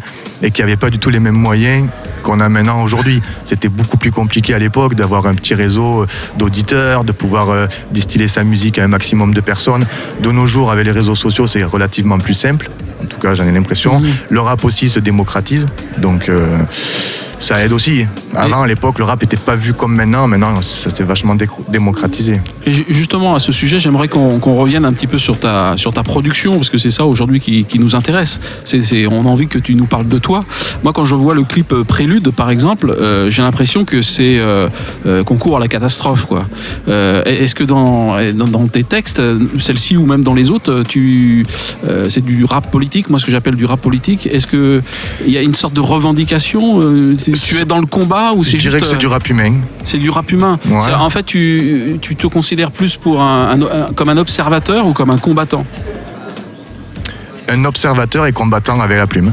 et 0.42 0.50
qui 0.50 0.62
n'avaient 0.62 0.76
pas 0.76 0.90
du 0.90 0.98
tout 0.98 1.10
les 1.10 1.20
mêmes 1.20 1.34
moyens 1.34 1.88
qu'on 2.22 2.40
a 2.40 2.48
maintenant 2.48 2.82
aujourd'hui. 2.82 3.22
C'était 3.44 3.68
beaucoup 3.68 3.96
plus 3.96 4.10
compliqué 4.10 4.54
à 4.54 4.58
l'époque 4.58 4.94
d'avoir 4.94 5.26
un 5.26 5.34
petit 5.34 5.54
réseau 5.54 6.06
d'auditeurs, 6.36 7.04
de 7.04 7.12
pouvoir 7.12 7.50
euh, 7.50 7.66
distiller 7.90 8.28
sa 8.28 8.44
musique 8.44 8.78
à 8.78 8.84
un 8.84 8.88
maximum 8.88 9.34
de 9.34 9.40
personnes. 9.40 9.86
De 10.20 10.30
nos 10.30 10.46
jours, 10.46 10.70
avec 10.70 10.84
les 10.84 10.92
réseaux 10.92 11.14
sociaux, 11.14 11.46
c'est 11.46 11.64
relativement 11.64 12.18
plus 12.18 12.34
simple. 12.34 12.70
En 13.02 13.06
tout 13.06 13.18
cas, 13.18 13.34
j'en 13.34 13.46
ai 13.46 13.52
l'impression. 13.52 14.00
Mhm. 14.00 14.10
Le 14.28 14.40
rap 14.40 14.64
aussi 14.64 14.88
se 14.88 15.00
démocratise. 15.00 15.68
Donc, 15.98 16.28
euh, 16.28 16.58
ça 17.40 17.64
aide 17.64 17.72
aussi. 17.72 18.06
Avant, 18.36 18.62
à 18.62 18.66
l'époque, 18.68 18.98
le 18.98 19.04
rap 19.04 19.20
n'était 19.20 19.36
pas 19.36 19.56
vu 19.56 19.72
comme 19.74 19.94
maintenant. 19.94 20.28
Maintenant, 20.28 20.62
ça 20.62 20.90
s'est 20.90 21.02
vachement 21.02 21.36
démocratisé. 21.68 22.40
Et 22.64 22.72
ju- 22.72 22.84
justement, 22.88 23.34
à 23.34 23.38
ce 23.40 23.50
sujet, 23.50 23.80
j'aimerais 23.80 24.06
qu'on 24.06 24.38
revienne 24.38 24.84
un 24.84 24.92
petit 24.92 25.08
peu 25.08 25.18
sur 25.18 25.38
ta, 25.38 25.74
sur 25.76 25.92
ta 25.92 26.02
production, 26.04 26.56
parce 26.56 26.70
que 26.70 26.78
c'est 26.78 26.90
ça 26.90 27.04
aujourd'hui 27.06 27.40
qui, 27.40 27.64
qui 27.64 27.78
nous 27.80 27.96
intéresse. 27.96 28.38
On 29.10 29.26
a 29.26 29.28
envie 29.28 29.48
que 29.48 29.58
tu 29.58 29.74
nous 29.74 29.86
parles 29.86 30.06
de 30.06 30.18
toi. 30.18 30.44
Moi, 30.84 30.92
quand 30.92 31.04
je 31.04 31.14
vois 31.16 31.34
le 31.34 31.42
clip 31.42 31.72
euh, 31.72 31.82
Prélude, 31.82 32.30
par 32.30 32.50
exemple, 32.50 32.90
euh, 32.90 33.30
j'ai 33.30 33.42
l'impression 33.42 33.84
que 33.84 34.00
c'est 34.02 34.38
euh, 34.38 34.68
euh, 35.06 35.24
concours 35.24 35.56
à 35.56 35.60
la 35.60 35.66
catastrophe. 35.68 36.26
quoi. 36.26 36.46
Euh, 36.88 37.24
Est-ce 37.24 37.54
que 37.54 37.64
dans, 37.64 38.16
dans, 38.34 38.46
dans 38.46 38.66
tes 38.68 38.84
textes, 38.84 39.20
celle-ci 39.58 39.96
ou 39.96 40.06
même 40.06 40.22
dans 40.22 40.34
les 40.34 40.50
autres, 40.50 40.84
tu, 40.86 41.44
c'est 42.08 42.24
du 42.24 42.44
rap 42.44 42.70
politique, 42.70 43.08
moi 43.10 43.18
ce 43.18 43.26
que 43.26 43.32
j'appelle 43.32 43.56
du 43.56 43.64
rap 43.64 43.80
politique. 43.80 44.26
Est-ce 44.26 44.46
qu'il 44.46 44.82
y 45.32 45.38
a 45.38 45.42
une 45.42 45.54
sorte 45.54 45.74
de 45.74 45.80
revendication 45.80 46.80
Tu 47.32 47.58
es 47.60 47.64
dans 47.64 47.78
le 47.78 47.86
combat 47.86 48.32
ou 48.34 48.42
Je 48.44 48.50
c'est 48.50 48.56
dirais 48.58 48.78
juste 48.78 48.82
que 48.82 48.86
c'est 48.88 48.94
euh, 48.94 48.98
du 48.98 49.06
rap 49.06 49.28
humain. 49.28 49.54
c'est 49.84 49.98
du 49.98 50.10
rap 50.10 50.30
humain. 50.32 50.58
Ouais. 50.66 50.92
En 50.98 51.10
fait, 51.10 51.24
tu, 51.24 51.98
tu 52.00 52.16
te 52.16 52.26
considères 52.26 52.70
plus 52.70 52.96
pour 52.96 53.20
un, 53.22 53.58
comme 53.94 54.08
un 54.08 54.16
observateur 54.16 54.86
ou 54.86 54.92
comme 54.92 55.10
un 55.10 55.18
combattant? 55.18 55.64
Un 57.48 57.64
observateur 57.64 58.26
et 58.26 58.32
combattant 58.32 58.80
avec 58.80 58.96
la 58.98 59.06
plume, 59.06 59.32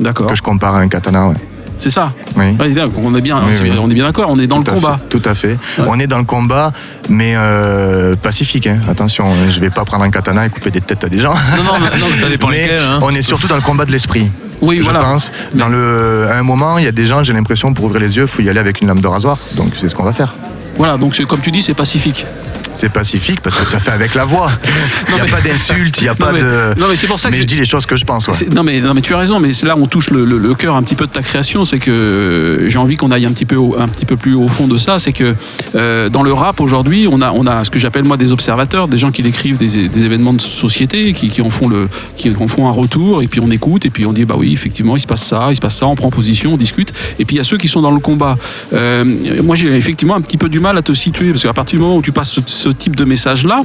D'accord. 0.00 0.26
que 0.28 0.34
je 0.34 0.42
compare 0.42 0.76
à 0.76 0.78
un 0.80 0.88
katana. 0.88 1.28
Ouais. 1.28 1.34
C'est 1.76 1.90
ça? 1.90 2.12
Oui. 2.36 2.56
Ouais, 2.58 2.74
on 3.02 3.14
est 3.16 3.20
bien, 3.20 3.42
Oui, 3.44 3.52
c'est- 3.52 3.64
oui. 3.64 3.72
on 3.78 3.90
est 3.90 3.94
bien 3.94 4.04
d'accord. 4.04 4.30
On 4.30 4.38
est 4.38 4.46
dans 4.46 4.62
Tout 4.62 4.70
le 4.70 4.76
combat. 4.80 5.00
fait, 5.10 5.18
tout 5.18 5.28
à 5.28 5.34
fait. 5.34 5.58
Ouais. 5.78 5.84
On 5.88 5.98
est 5.98 6.06
dans 6.06 6.18
le 6.18 6.24
combat, 6.24 6.70
mais 7.08 7.34
euh, 7.36 8.14
pacifique. 8.16 8.68
hein. 8.68 8.78
Attention, 8.88 9.26
hein, 9.26 9.50
je 9.50 9.58
vais 9.60 9.70
pas 9.70 9.84
prendre 9.84 10.04
un 10.04 10.10
katana 10.10 10.46
et 10.46 10.50
couper 10.50 10.70
des 10.70 10.80
têtes 10.80 11.02
à 11.04 11.08
des 11.08 11.18
gens. 11.18 11.34
Non, 11.34 11.64
non, 11.64 11.78
non, 11.98 12.06
ça 12.18 12.28
dépend 12.28 12.48
Mais 12.50 12.62
lesquels. 12.62 12.78
hein. 12.80 13.00
on 13.02 13.10
est 13.10 13.22
surtout 13.22 13.48
dans 13.48 13.56
le 13.56 13.60
combat 13.62 13.84
de 13.84 13.92
l'esprit. 13.92 14.28
Oui, 14.64 14.78
je 14.78 14.82
voilà. 14.82 15.00
pense. 15.00 15.30
Dans 15.54 15.68
le, 15.68 16.26
à 16.30 16.38
un 16.38 16.42
moment, 16.42 16.78
il 16.78 16.84
y 16.84 16.88
a 16.88 16.92
des 16.92 17.06
gens, 17.06 17.22
j'ai 17.22 17.32
l'impression, 17.32 17.72
pour 17.74 17.84
ouvrir 17.86 18.00
les 18.00 18.16
yeux, 18.16 18.22
il 18.22 18.28
faut 18.28 18.42
y 18.42 18.48
aller 18.48 18.60
avec 18.60 18.80
une 18.80 18.88
lame 18.88 19.00
de 19.00 19.06
rasoir. 19.06 19.38
Donc 19.56 19.72
c'est 19.78 19.88
ce 19.88 19.94
qu'on 19.94 20.04
va 20.04 20.12
faire. 20.12 20.34
Voilà, 20.76 20.96
donc 20.96 21.16
comme 21.26 21.40
tu 21.40 21.50
dis, 21.52 21.62
c'est 21.62 21.74
pacifique. 21.74 22.26
C'est 22.74 22.88
pacifique 22.92 23.40
parce 23.40 23.54
que 23.54 23.64
ça 23.66 23.78
fait 23.80 23.92
avec 23.92 24.14
la 24.14 24.24
voix. 24.24 24.50
Il 25.08 25.14
n'y 25.14 25.20
a 25.20 25.24
mais- 25.24 25.30
pas 25.30 25.40
d'insulte, 25.40 25.98
il 26.00 26.04
n'y 26.04 26.08
a 26.08 26.12
Non, 26.18 26.26
pas 26.26 26.32
mais- 26.32 26.40
de. 26.40 26.74
non, 26.80 26.86
mais 26.88 26.96
c'est 26.96 27.06
pour 27.06 27.18
ça 27.18 27.28
que 27.30 27.34
Mais 27.36 27.40
je 27.40 27.46
dis 27.46 27.56
les 27.56 27.64
choses 27.64 27.86
que 27.86 27.94
je 27.96 28.04
pense. 28.04 28.26
ouais. 28.28 28.34
Non 28.52 28.62
mais, 28.64 28.80
non 28.80 28.94
mais 28.94 29.00
tu 29.00 29.14
as 29.14 29.18
raison, 29.18 29.38
mais 29.40 29.52
c'est 29.52 29.66
là 29.66 29.76
où 29.76 29.82
on 29.82 29.86
touche 29.86 30.10
le, 30.10 30.24
le- 30.24 30.38
le 30.38 30.54
cœur 30.54 30.74
un 30.76 30.82
petit 30.82 30.96
peu 30.96 31.06
de 31.06 31.12
ta 31.12 31.22
création, 31.22 31.64
c'est 31.64 31.78
que 31.78 31.90
euh, 31.90 32.68
j'ai 32.68 32.78
envie 32.78 32.96
qu'on 32.96 33.10
aille 33.12 33.26
un 33.26 33.32
petit 33.32 33.44
peu 33.46 33.56
au- 33.56 33.76
un 33.78 33.86
petit 33.88 34.04
peu 34.06 34.16
plus 34.16 34.34
au 34.34 34.48
fond 34.48 34.66
de 34.66 34.76
ça, 34.76 34.98
c'est 34.98 35.12
que 35.12 35.34
euh, 35.76 36.08
dans 36.08 36.22
le 36.22 36.32
rap 36.32 36.60
aujourd'hui, 36.60 37.06
on 37.10 37.20
a 37.20 37.30
on 37.32 37.46
a 37.46 37.62
ce 37.64 37.70
que 37.70 37.78
j'appelle 37.78 38.04
moi 38.04 38.16
des 38.16 38.32
observateurs, 38.32 38.88
des 38.88 38.98
gens 38.98 39.12
qui 39.12 39.22
décrivent 39.22 39.56
des, 39.56 39.88
des 39.88 40.02
événements 40.04 40.32
de 40.34 40.40
société, 40.42 41.12
qui, 41.12 41.28
qui 41.28 41.42
en 41.42 41.50
font 41.50 41.68
le 41.68 41.88
qui 42.16 42.34
en 42.34 42.48
font 42.48 42.66
un 42.68 42.72
retour 42.72 43.22
et 43.22 43.28
puis 43.28 43.40
on 43.40 43.50
écoute 43.50 43.86
et 43.86 43.90
puis 43.90 44.04
on 44.04 44.12
dit 44.12 44.24
bah 44.24 44.34
oui 44.36 44.52
effectivement 44.52 44.96
il 44.96 45.00
se 45.00 45.06
passe 45.06 45.22
ça, 45.24 45.46
il 45.50 45.54
se 45.56 45.60
passe 45.60 45.76
ça, 45.76 45.86
on 45.86 45.94
prend 45.94 46.10
position, 46.10 46.54
on 46.54 46.56
discute 46.56 46.92
et 47.18 47.24
puis 47.24 47.36
il 47.36 47.38
y 47.38 47.40
a 47.40 47.44
ceux 47.44 47.56
qui 47.58 47.68
sont 47.68 47.82
dans 47.82 47.92
le 47.92 48.00
combat. 48.00 48.36
Euh, 48.72 49.04
moi 49.42 49.54
j'ai 49.56 49.68
effectivement 49.76 50.16
un 50.16 50.20
petit 50.20 50.38
peu 50.38 50.48
du 50.48 50.58
mal 50.60 50.76
à 50.76 50.82
te 50.82 50.92
situer 50.92 51.30
parce 51.30 51.42
qu'à 51.44 51.52
partir 51.52 51.78
du 51.78 51.82
moment 51.84 51.96
où 51.96 52.02
tu 52.02 52.12
passes 52.12 52.40
ce, 52.46 52.63
ce 52.64 52.68
type 52.70 52.96
de 52.96 53.04
message 53.04 53.44
là, 53.46 53.62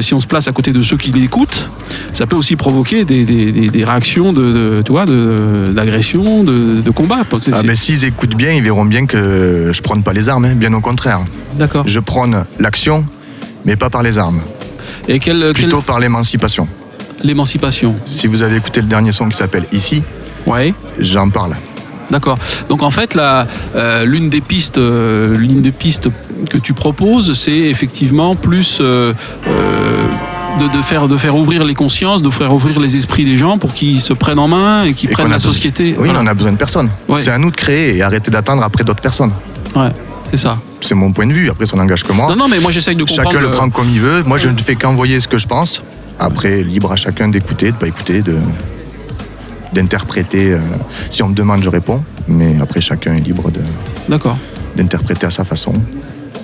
si 0.00 0.12
on 0.14 0.20
se 0.20 0.26
place 0.26 0.48
à 0.48 0.52
côté 0.52 0.72
de 0.72 0.82
ceux 0.82 0.96
qui 0.96 1.10
l'écoutent, 1.12 1.70
ça 2.12 2.26
peut 2.26 2.36
aussi 2.36 2.56
provoquer 2.56 3.04
des, 3.04 3.24
des- 3.24 3.52
des- 3.52 3.68
des 3.70 3.84
réactions 3.84 4.32
de, 4.32 4.44
de- 4.52 4.82
tu 4.84 4.90
vois, 4.92 5.06
de- 5.06 5.72
d'agression, 5.74 6.42
de, 6.42 6.80
de 6.80 6.90
combat. 6.90 7.18
C'est- 7.38 7.52
Ah, 7.52 7.58
c'est- 7.60 7.66
mais 7.66 7.76
s'ils 7.76 8.04
écoutent 8.04 8.34
bien, 8.34 8.52
ils 8.52 8.62
verront 8.62 8.84
bien 8.84 9.06
que 9.06 9.70
je 9.72 9.80
prône 9.82 10.02
pas 10.02 10.12
les 10.12 10.28
armes, 10.28 10.46
hein, 10.46 10.54
bien 10.56 10.72
au 10.72 10.80
contraire. 10.80 11.20
D'accord. 11.58 11.84
Je 11.86 12.00
prône 12.00 12.44
l'action, 12.58 13.06
mais 13.64 13.76
pas 13.76 13.90
par 13.90 14.02
les 14.02 14.18
armes, 14.18 14.40
Et 15.06 15.18
quelle- 15.20 15.52
plutôt 15.54 15.80
par 15.82 16.00
l'émancipation. 16.00 16.66
l'émancipation 17.22 17.96
Si 18.04 18.26
vous 18.26 18.42
avez 18.42 18.56
écouté 18.56 18.80
le 18.80 18.88
dernier 18.88 19.12
son 19.12 19.28
qui 19.28 19.36
s'appelle 19.36 19.66
Ici, 19.72 20.02
Ouais. 20.46 20.72
j'en 20.98 21.28
parle. 21.30 21.54
D'accord. 22.10 22.38
Donc 22.68 22.82
en 22.82 22.90
fait, 22.90 23.14
la, 23.14 23.46
euh, 23.76 24.04
l'une 24.04 24.30
des 24.30 24.40
pistes, 24.40 24.78
euh, 24.78 25.34
l'une 25.36 25.60
des 25.60 25.72
pistes 25.72 26.08
que 26.50 26.56
tu 26.58 26.72
proposes, 26.72 27.32
c'est 27.34 27.50
effectivement 27.52 28.34
plus 28.34 28.78
euh, 28.80 29.12
de, 30.60 30.68
de 30.76 30.82
faire, 30.82 31.08
de 31.08 31.16
faire 31.16 31.36
ouvrir 31.36 31.64
les 31.64 31.74
consciences, 31.74 32.22
de 32.22 32.30
faire 32.30 32.52
ouvrir 32.52 32.80
les 32.80 32.96
esprits 32.96 33.24
des 33.24 33.36
gens 33.36 33.58
pour 33.58 33.74
qu'ils 33.74 34.00
se 34.00 34.12
prennent 34.12 34.38
en 34.38 34.48
main 34.48 34.84
et 34.84 34.92
qu'ils 34.94 35.10
prennent 35.10 35.28
la 35.28 35.36
besoin- 35.36 35.52
société. 35.52 35.94
Oui, 35.98 36.08
Voilà. 36.08 36.20
on 36.22 36.26
a 36.26 36.34
besoin 36.34 36.52
de 36.52 36.56
personne. 36.56 36.90
Ouais. 37.08 37.16
C'est 37.18 37.30
à 37.30 37.38
nous 37.38 37.50
de 37.50 37.56
créer 37.56 37.96
et 37.96 38.02
arrêter 38.02 38.30
d'attendre 38.30 38.62
après 38.62 38.84
d'autres 38.84 39.00
personnes. 39.02 39.32
Ouais, 39.76 39.90
c'est 40.30 40.36
ça. 40.38 40.58
C'est 40.80 40.94
mon 40.94 41.12
point 41.12 41.26
de 41.26 41.32
vue. 41.32 41.50
Après, 41.50 41.66
ça 41.66 41.76
n'engage 41.76 42.04
que 42.04 42.12
moi. 42.12 42.28
Non, 42.30 42.36
non, 42.36 42.48
mais 42.48 42.60
moi 42.60 42.70
j'essaye 42.70 42.96
de 42.96 43.04
comprendre. 43.04 43.30
Chacun 43.30 43.40
le 43.40 43.50
prend 43.50 43.68
comme 43.68 43.88
il 43.90 44.00
veut. 44.00 44.22
Moi, 44.24 44.38
je 44.38 44.48
ne 44.48 44.56
fais 44.58 44.74
qu'envoyer 44.76 45.20
ce 45.20 45.28
que 45.28 45.36
je 45.38 45.46
pense. 45.46 45.82
Après, 46.18 46.62
libre 46.62 46.90
à 46.90 46.96
chacun 46.96 47.28
d'écouter, 47.28 47.70
de 47.72 47.76
pas 47.76 47.86
écouter, 47.86 48.22
de 48.22 48.36
d'interpréter. 49.72 50.52
euh, 50.52 50.58
Si 51.10 51.22
on 51.22 51.28
me 51.28 51.34
demande, 51.34 51.62
je 51.62 51.68
réponds. 51.68 52.02
Mais 52.28 52.56
après, 52.60 52.80
chacun 52.80 53.14
est 53.14 53.20
libre 53.20 53.50
de- 53.50 53.60
D'accord. 54.08 54.38
d'interpréter 54.76 55.26
à 55.26 55.30
sa 55.30 55.44
façon. 55.44 55.72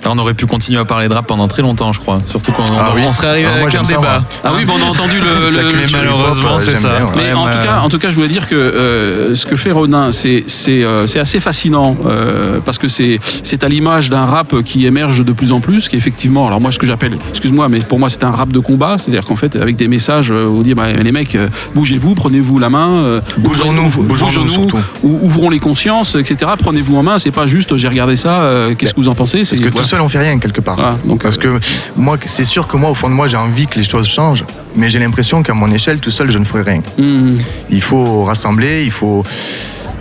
Là, 0.05 0.11
on 0.13 0.17
aurait 0.19 0.35
pu 0.35 0.45
continuer 0.45 0.79
à 0.79 0.85
parler 0.85 1.07
de 1.07 1.13
rap 1.15 1.25
pendant 1.25 1.47
très 1.47 1.63
longtemps, 1.63 1.91
je 1.91 1.99
crois. 1.99 2.21
Surtout 2.27 2.51
quand 2.51 2.63
on, 2.69 2.77
Ah 2.77 2.91
oui. 2.95 3.01
on 3.07 3.11
serait 3.11 3.27
arrivé 3.29 3.47
Ah, 3.49 3.57
moi, 3.57 3.63
avec 3.67 3.75
un 3.75 3.83
ça, 3.83 3.95
débat. 3.95 4.23
Ah 4.43 4.51
oui, 4.55 4.63
bon, 4.63 4.73
on 4.79 4.85
a 4.85 4.89
entendu 4.91 5.15
le. 5.19 5.49
le- 5.49 5.57
le- 5.71 5.73
Mais 5.77 5.85
le- 5.87 5.91
malheureusement, 5.91 6.59
c'est 6.59 6.75
ça. 6.75 6.89
bien, 6.97 7.05
ouais. 7.05 7.11
Mais 7.15 7.23
Ouais, 7.29 7.33
en, 7.33 7.47
tout 7.49 7.57
cas, 7.57 7.79
en 7.83 7.89
tout 7.89 7.97
cas, 7.97 8.09
je 8.11 8.15
voulais 8.15 8.27
dire 8.27 8.47
que 8.47 8.53
euh, 8.53 9.33
ce 9.33 9.47
que 9.47 9.55
fait 9.55 9.71
Ronin, 9.71 10.11
c'est 10.11 10.43
c'est 10.45 10.83
euh, 10.83 11.07
c'est 11.07 11.17
assez 11.19 11.39
fascinant 11.39 11.97
euh, 12.05 12.59
parce 12.63 12.77
que 12.77 12.87
c'est 12.87 13.19
c'est 13.41 13.63
à 13.63 13.67
l'image 13.67 14.11
d'un 14.11 14.25
rap 14.25 14.61
qui 14.63 14.85
émerge 14.85 15.25
de 15.25 15.31
plus 15.31 15.51
en 15.51 15.59
plus, 15.59 15.89
qui 15.89 15.95
effectivement, 15.95 16.45
alors 16.45 16.61
moi 16.61 16.69
ce 16.69 16.77
que 16.77 16.85
j'appelle, 16.85 17.17
excuse-moi, 17.31 17.67
mais 17.69 17.79
pour 17.79 17.97
moi 17.97 18.09
c'est 18.09 18.23
un 18.23 18.31
rap 18.31 18.53
de 18.53 18.59
combat, 18.59 18.97
c'est-à-dire 18.99 19.25
qu'en 19.25 19.35
fait 19.35 19.55
avec 19.55 19.75
des 19.75 19.87
messages 19.87 20.29
euh, 20.31 20.45
où 20.45 20.61
dire 20.61 20.75
bah, 20.75 20.93
les 20.93 21.11
mecs, 21.11 21.35
bougez-vous, 21.73 22.13
prenez-vous 22.13 22.59
la 22.59 22.69
main, 22.69 22.89
euh, 22.99 23.21
Bougeons-nous, 23.39 23.89
bougeons-nous 24.03 24.67
ou- 25.03 25.19
ouvrons 25.23 25.49
les 25.49 25.59
consciences, 25.59 26.13
etc. 26.13 26.51
Prenez-vous 26.59 26.95
en 26.95 27.01
main, 27.03 27.17
c'est 27.17 27.31
pas 27.31 27.47
juste 27.47 27.75
j'ai 27.75 27.87
regardé 27.87 28.15
ça, 28.15 28.43
euh, 28.43 28.75
qu'est-ce 28.75 28.93
que 28.93 28.99
vous 29.01 29.07
en 29.07 29.15
pensez 29.15 29.45
C'est- 29.45 29.57
que 29.57 29.63
tout 29.65 29.71
voilà. 29.73 29.87
Seul, 29.95 30.01
on 30.05 30.09
fait 30.09 30.19
rien 30.19 30.37
quelque 30.39 30.61
part. 30.61 30.97
Donc, 31.05 31.23
Parce 31.23 31.37
euh, 31.37 31.59
que 31.59 31.65
moi, 31.95 32.17
c'est 32.25 32.45
sûr 32.45 32.67
que 32.67 32.77
moi, 32.77 32.89
au 32.89 32.95
fond 32.95 33.09
de 33.09 33.13
moi, 33.13 33.27
j'ai 33.27 33.37
envie 33.37 33.65
que 33.67 33.77
les 33.77 33.83
choses 33.85 34.07
changent, 34.07 34.43
mais 34.75 34.89
j'ai 34.89 34.99
l'impression 34.99 35.41
qu'à 35.43 35.53
mon 35.53 35.71
échelle, 35.71 35.99
tout 35.99 36.11
seul, 36.11 36.29
je 36.31 36.37
ne 36.37 36.43
ferai 36.43 36.63
rien. 36.63 36.81
hum, 36.99 37.37
Il 37.69 37.81
faut 37.81 38.23
rassembler, 38.23 38.83
il 38.83 38.91
faut 38.91 39.23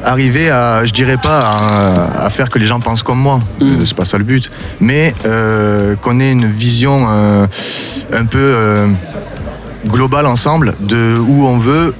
arriver 0.02 0.50
à, 0.50 0.84
je 0.84 0.92
dirais 0.92 1.16
pas 1.16 1.40
à, 1.40 2.24
à 2.26 2.30
faire 2.30 2.50
que 2.50 2.58
les 2.58 2.66
gens 2.66 2.80
pensent 2.80 3.02
comme 3.02 3.18
moi, 3.18 3.40
Mm. 3.60 3.64
Euh, 3.64 3.84
c'est 3.86 3.94
pas 3.94 4.04
ça 4.04 4.18
le 4.18 4.24
but, 4.24 4.50
mais 4.80 5.14
euh, 5.26 5.94
qu'on 5.96 6.18
ait 6.20 6.30
une 6.32 6.46
vision 6.46 7.06
euh, 7.08 7.46
un 8.12 8.24
peu 8.26 8.88
globale 9.86 10.26
ensemble 10.26 10.74
de 10.80 11.16
où 11.18 11.46
on 11.46 11.56
veut 11.58 11.94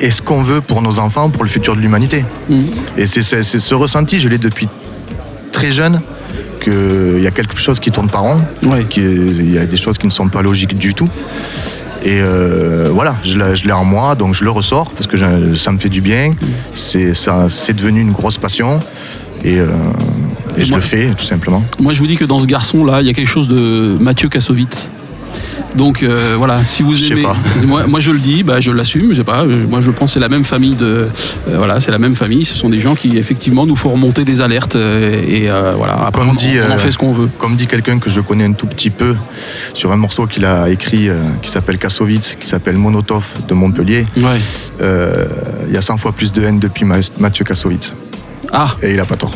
et 0.00 0.10
ce 0.10 0.22
qu'on 0.22 0.42
veut 0.42 0.60
pour 0.60 0.82
nos 0.82 0.98
enfants, 0.98 1.30
pour 1.30 1.42
le 1.42 1.50
futur 1.50 1.74
de 1.74 1.80
l'humanité. 1.80 2.24
hum. 2.50 2.66
Et 2.96 3.06
c'est 3.06 3.22
ce 3.42 3.74
ressenti, 3.74 4.20
je 4.20 4.28
l'ai 4.28 4.38
depuis 4.38 4.68
très 5.52 5.72
jeune, 5.72 6.00
qu'il 6.64 7.22
y 7.22 7.26
a 7.26 7.30
quelque 7.30 7.58
chose 7.58 7.78
qui 7.78 7.90
tourne 7.90 8.08
pas 8.08 8.18
rond, 8.18 8.40
Ouais. 8.64 8.84
qu'il 8.88 9.52
y 9.52 9.58
a 9.58 9.66
des 9.66 9.76
choses 9.76 9.98
qui 9.98 10.06
ne 10.06 10.12
sont 10.12 10.28
pas 10.28 10.42
logiques 10.42 10.76
du 10.76 10.94
tout. 10.94 11.08
Et 12.02 12.20
euh, 12.20 12.90
voilà, 12.92 13.16
je 13.24 13.38
l'ai 13.66 13.72
en 13.72 13.84
moi, 13.84 14.14
donc 14.14 14.34
je 14.34 14.44
le 14.44 14.50
ressors 14.50 14.90
parce 14.90 15.06
que 15.06 15.16
je- 15.16 15.54
ça 15.54 15.72
me 15.72 15.78
fait 15.78 15.88
du 15.88 16.00
bien. 16.00 16.34
C'est 16.74 17.12
devenu 17.76 18.00
une 18.00 18.12
grosse 18.12 18.36
passion 18.38 18.80
et, 19.42 19.58
euh, 19.60 19.68
et 20.56 20.60
Et 20.60 20.64
je 20.64 20.70
moi- 20.70 20.78
le 20.78 20.84
fais 20.84 21.10
tout 21.16 21.24
simplement. 21.24 21.62
Moi, 21.80 21.92
je 21.94 22.00
vous 22.00 22.06
dis 22.06 22.16
que 22.16 22.24
dans 22.24 22.40
ce 22.40 22.46
garçon-là, 22.46 23.00
il 23.00 23.06
y 23.06 23.10
a 23.10 23.14
quelque 23.14 23.28
chose 23.30 23.48
de 23.48 23.96
Mathieu 24.00 24.28
Kassovitz. 24.28 24.90
Donc 25.74 26.02
euh, 26.02 26.34
voilà, 26.38 26.64
si 26.64 26.82
vous 26.84 27.12
aimez, 27.12 27.22
pas. 27.22 27.36
moi, 27.66 27.86
moi 27.88 27.98
je 28.00 28.12
le 28.12 28.18
dis, 28.20 28.42
bah, 28.44 28.60
je 28.60 28.70
l'assume, 28.70 29.08
je 29.10 29.16
sais 29.16 29.24
pas. 29.24 29.44
Moi 29.44 29.80
je 29.80 29.90
pense 29.90 30.10
que 30.10 30.14
c'est 30.14 30.20
la 30.20 30.28
même 30.28 30.44
famille 30.44 30.76
de, 30.76 31.08
euh, 31.48 31.56
voilà, 31.56 31.80
c'est 31.80 31.90
la 31.90 31.98
même 31.98 32.14
famille. 32.14 32.44
Ce 32.44 32.54
sont 32.56 32.68
des 32.68 32.78
gens 32.80 32.94
qui 32.94 33.16
effectivement 33.18 33.66
nous 33.66 33.74
font 33.74 33.90
remonter 33.90 34.24
des 34.24 34.40
alertes 34.40 34.76
euh, 34.76 35.22
et 35.26 35.50
euh, 35.50 35.72
voilà. 35.76 35.94
Après, 36.06 36.20
Comme 36.22 36.30
on, 36.30 36.34
dit, 36.34 36.56
on 36.68 36.72
en 36.72 36.78
fait 36.78 36.90
ce 36.92 36.98
qu'on 36.98 37.12
veut. 37.12 37.28
Comme 37.38 37.56
dit 37.56 37.66
quelqu'un 37.66 37.98
que 37.98 38.08
je 38.08 38.20
connais 38.20 38.44
un 38.44 38.52
tout 38.52 38.66
petit 38.66 38.90
peu 38.90 39.16
sur 39.72 39.90
un 39.92 39.96
morceau 39.96 40.26
qu'il 40.26 40.44
a 40.44 40.68
écrit 40.68 41.08
qui 41.42 41.50
s'appelle 41.50 41.78
Kassovitz, 41.78 42.36
qui 42.38 42.46
s'appelle 42.46 42.76
Monotov 42.76 43.26
de 43.48 43.54
Montpellier, 43.54 44.06
Ouais. 44.16 44.40
il 44.80 45.74
y 45.74 45.76
a 45.76 45.82
100 45.82 45.96
fois 45.96 46.12
plus 46.12 46.32
de 46.32 46.42
haine 46.42 46.58
depuis 46.60 46.84
Ma- 46.84 46.98
Mathieu 47.18 47.44
Kassovitz. 47.44 47.94
Ah, 48.52 48.68
Et 48.82 48.92
il 48.92 49.00
a 49.00 49.04
pas 49.04 49.16
tort. 49.16 49.32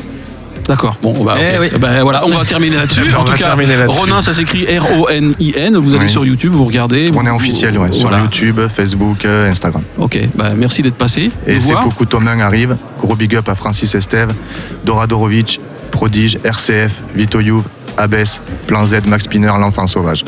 D'accord. 0.69 0.97
Bon, 1.03 1.25
bah, 1.25 1.35
Eh 1.39 1.59
oui. 1.59 1.69
Bah, 1.81 2.03
voilà, 2.03 2.25
on 2.27 2.31
va 2.31 2.45
terminer 2.45 2.77
là-dessus. 2.77 3.03
On 3.17 3.21
en 3.23 3.25
tout 3.25 3.33
va 3.33 3.37
cas, 3.39 3.45
terminer 3.47 3.77
là-dessus. 3.77 3.99
Ronin, 3.99 4.21
ça 4.21 4.33
s'écrit 4.33 4.67
R-O-N-I-N. 4.79 5.77
Vous 5.77 5.91
allez 5.91 6.05
Oui. 6.05 6.09
sur 6.09 6.25
YouTube, 6.25 6.53
vous 6.53 6.65
regardez. 6.65 7.11
On 7.15 7.27
est 7.27 7.31
officiel 7.31 7.77
ouais, 7.79 7.93
sur. 7.93 8.17
YouTube, 8.17 8.61
Facebook, 8.69 9.25
euh, 9.25 9.51
Instagram. 9.51 9.83
Ok, 9.99 10.19
bah, 10.35 10.51
merci 10.57 10.83
d'être 10.83 10.97
passé. 10.97 11.31
Et 11.47 11.61
c'est 11.61 11.75
que 11.75 12.05
Tomin 12.05 12.39
arrive. 12.41 12.77
Gros 13.01 13.17
big 13.17 13.35
up 13.37 13.49
à 13.49 13.55
Francis 13.55 13.95
Estève, 13.95 14.33
Dora 14.85 15.07
Dorovic, 15.07 15.61
Prodige, 15.91 16.39
RCF, 16.45 17.03
Vito 17.15 17.41
Youve, 17.41 17.65
Abès, 17.97 18.41
Plan 18.67 18.87
Z, 18.87 19.07
Max 19.07 19.25
Spinner, 19.25 19.53
l'enfant 19.59 19.87
sauvage. 19.87 20.25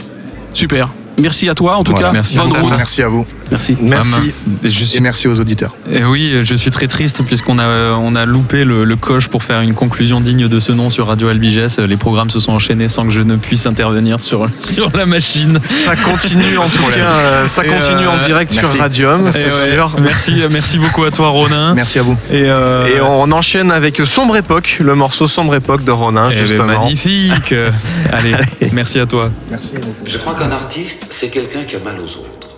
Super. 0.55 0.89
Merci 1.21 1.49
à 1.49 1.55
toi, 1.55 1.77
en 1.77 1.85
tout 1.85 1.93
Voilà. 1.93 2.09
cas. 2.09 2.13
Merci 2.15 2.37
Bonne 2.39 2.47
à 2.47 2.51
toi. 2.51 2.61
route. 2.61 2.77
Merci 2.77 3.03
à 3.03 3.09
vous. 3.09 3.27
Merci. 3.51 3.77
Merci. 3.81 4.33
Je 4.63 4.69
suis- 4.69 4.97
Et 4.97 5.01
merci 5.01 5.27
aux 5.29 5.39
auditeurs. 5.41 5.75
Eh 5.93 6.05
oui, 6.05 6.35
je 6.45 6.55
suis 6.55 6.71
très 6.71 6.87
triste 6.87 7.23
puisqu'on 7.25 7.59
a, 7.59 7.93
on 7.95 8.15
a 8.15 8.25
loupé 8.25 8.65
le, 8.65 8.85
le 8.85 8.97
coche 8.97 9.27
pour 9.29 9.43
faire 9.43 9.61
une 9.61 9.75
conclusion 9.75 10.21
digne 10.21 10.47
de 10.49 10.61
ce 10.61 10.73
nom 10.73 10.89
sur 10.89 11.09
Radio 11.09 11.29
Albiges. 11.29 11.79
Les 11.79 11.97
programmes 11.97 12.31
se 12.31 12.39
sont 12.41 12.53
enchaînés 12.53 12.89
sans 12.89 13.05
que 13.05 13.11
je 13.11 13.21
ne 13.23 13.37
puisse 13.37 13.67
intervenir 13.67 14.21
sur, 14.21 14.49
sur 14.61 14.91
la 14.97 15.05
machine. 15.07 15.59
Ça 15.65 15.97
continue 15.97 16.59
en 16.59 16.69
tout 16.69 16.85
cas, 16.95 17.17
euh, 17.17 17.47
ça 17.49 17.65
Et, 17.65 17.69
continue 17.69 18.07
en 18.07 18.17
euh, 18.17 18.25
direct 18.25 18.55
merci. 18.55 18.71
sur 18.71 18.81
Radium, 18.81 19.29
Et 19.29 19.33
c'est 19.33 19.47
ouais, 19.47 19.73
sûr. 19.75 19.97
Merci, 20.01 20.43
merci 20.51 20.79
beaucoup 20.79 21.03
à 21.05 21.11
toi, 21.11 21.29
Ronin. 21.29 21.75
Merci 21.75 21.99
à 21.99 22.03
vous. 22.03 22.17
Et, 22.31 22.45
euh, 22.45 22.87
Et 22.87 23.01
on 23.01 23.31
enchaîne 23.33 23.71
avec 23.73 24.01
Sombre 24.05 24.37
Époque, 24.37 24.79
le 24.81 24.95
morceau 24.95 25.27
Sombre 25.27 25.57
Époque 25.57 25.83
de 25.85 25.91
Ronin, 25.91 26.29
eh 26.31 26.35
ben, 26.37 26.47
justement. 26.47 26.67
magnifique. 26.81 27.53
Allez, 28.13 28.35
merci 28.73 29.01
à 29.01 29.07
toi. 29.07 29.31
Merci. 29.51 29.73
Je 30.07 30.19
crois 30.19 30.35
qu'un 30.35 30.51
artiste, 30.53 31.07
c'est 31.11 31.29
quelqu'un 31.29 31.65
qui 31.65 31.77
a 31.77 31.81
mal 31.81 32.01
aux 32.01 32.17
autres. 32.17 32.49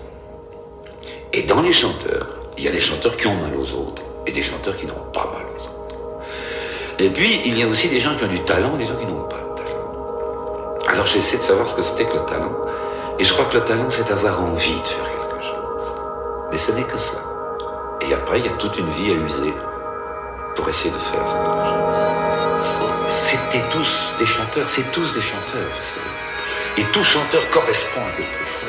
Et 1.32 1.42
dans 1.42 1.62
les 1.62 1.72
chanteurs, 1.72 2.26
il 2.58 2.64
y 2.64 2.68
a 2.68 2.70
des 2.70 2.80
chanteurs 2.80 3.16
qui 3.16 3.26
ont 3.26 3.34
mal 3.34 3.54
aux 3.56 3.72
autres 3.74 4.02
et 4.26 4.32
des 4.32 4.42
chanteurs 4.42 4.76
qui 4.76 4.86
n'ont 4.86 5.10
pas 5.12 5.24
mal 5.32 5.42
aux 5.56 5.62
autres. 5.62 5.96
Et 6.98 7.08
puis, 7.08 7.40
il 7.44 7.58
y 7.58 7.62
a 7.62 7.66
aussi 7.66 7.88
des 7.88 7.98
gens 7.98 8.14
qui 8.16 8.24
ont 8.24 8.28
du 8.28 8.40
talent 8.40 8.74
et 8.74 8.78
des 8.78 8.86
gens 8.86 8.96
qui 8.96 9.06
n'ont 9.06 9.24
pas 9.24 9.38
de 9.38 9.56
talent. 9.56 10.88
Alors 10.88 11.06
j'ai 11.06 11.18
essayé 11.18 11.38
de 11.38 11.42
savoir 11.42 11.68
ce 11.68 11.74
que 11.74 11.82
c'était 11.82 12.04
que 12.04 12.12
le 12.12 12.26
talent. 12.26 12.52
Et 13.18 13.24
je 13.24 13.32
crois 13.32 13.46
que 13.46 13.54
le 13.54 13.64
talent, 13.64 13.88
c'est 13.88 14.10
avoir 14.10 14.42
envie 14.42 14.78
de 14.80 14.88
faire 14.88 15.04
quelque 15.04 15.42
chose. 15.42 15.94
Mais 16.50 16.58
ce 16.58 16.72
n'est 16.72 16.84
que 16.84 16.98
ça. 16.98 17.18
Et 18.02 18.12
après, 18.12 18.40
il 18.40 18.46
y 18.46 18.48
a 18.48 18.52
toute 18.52 18.76
une 18.78 18.90
vie 18.90 19.12
à 19.12 19.14
user 19.14 19.54
pour 20.54 20.68
essayer 20.68 20.90
de 20.90 20.98
faire. 20.98 21.24
C'était 23.06 23.64
tous 23.70 24.12
des 24.18 24.26
chanteurs, 24.26 24.68
c'est 24.68 24.90
tous 24.92 25.12
des 25.14 25.20
chanteurs. 25.20 25.70
Et 26.78 26.84
tout 26.84 27.04
chanteur 27.04 27.48
correspond 27.50 28.00
à 28.00 28.12
quelque 28.12 28.44
chose. 28.46 28.62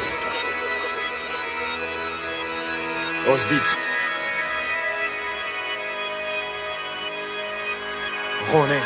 Osbitz. 3.34 3.78
René. 8.52 8.80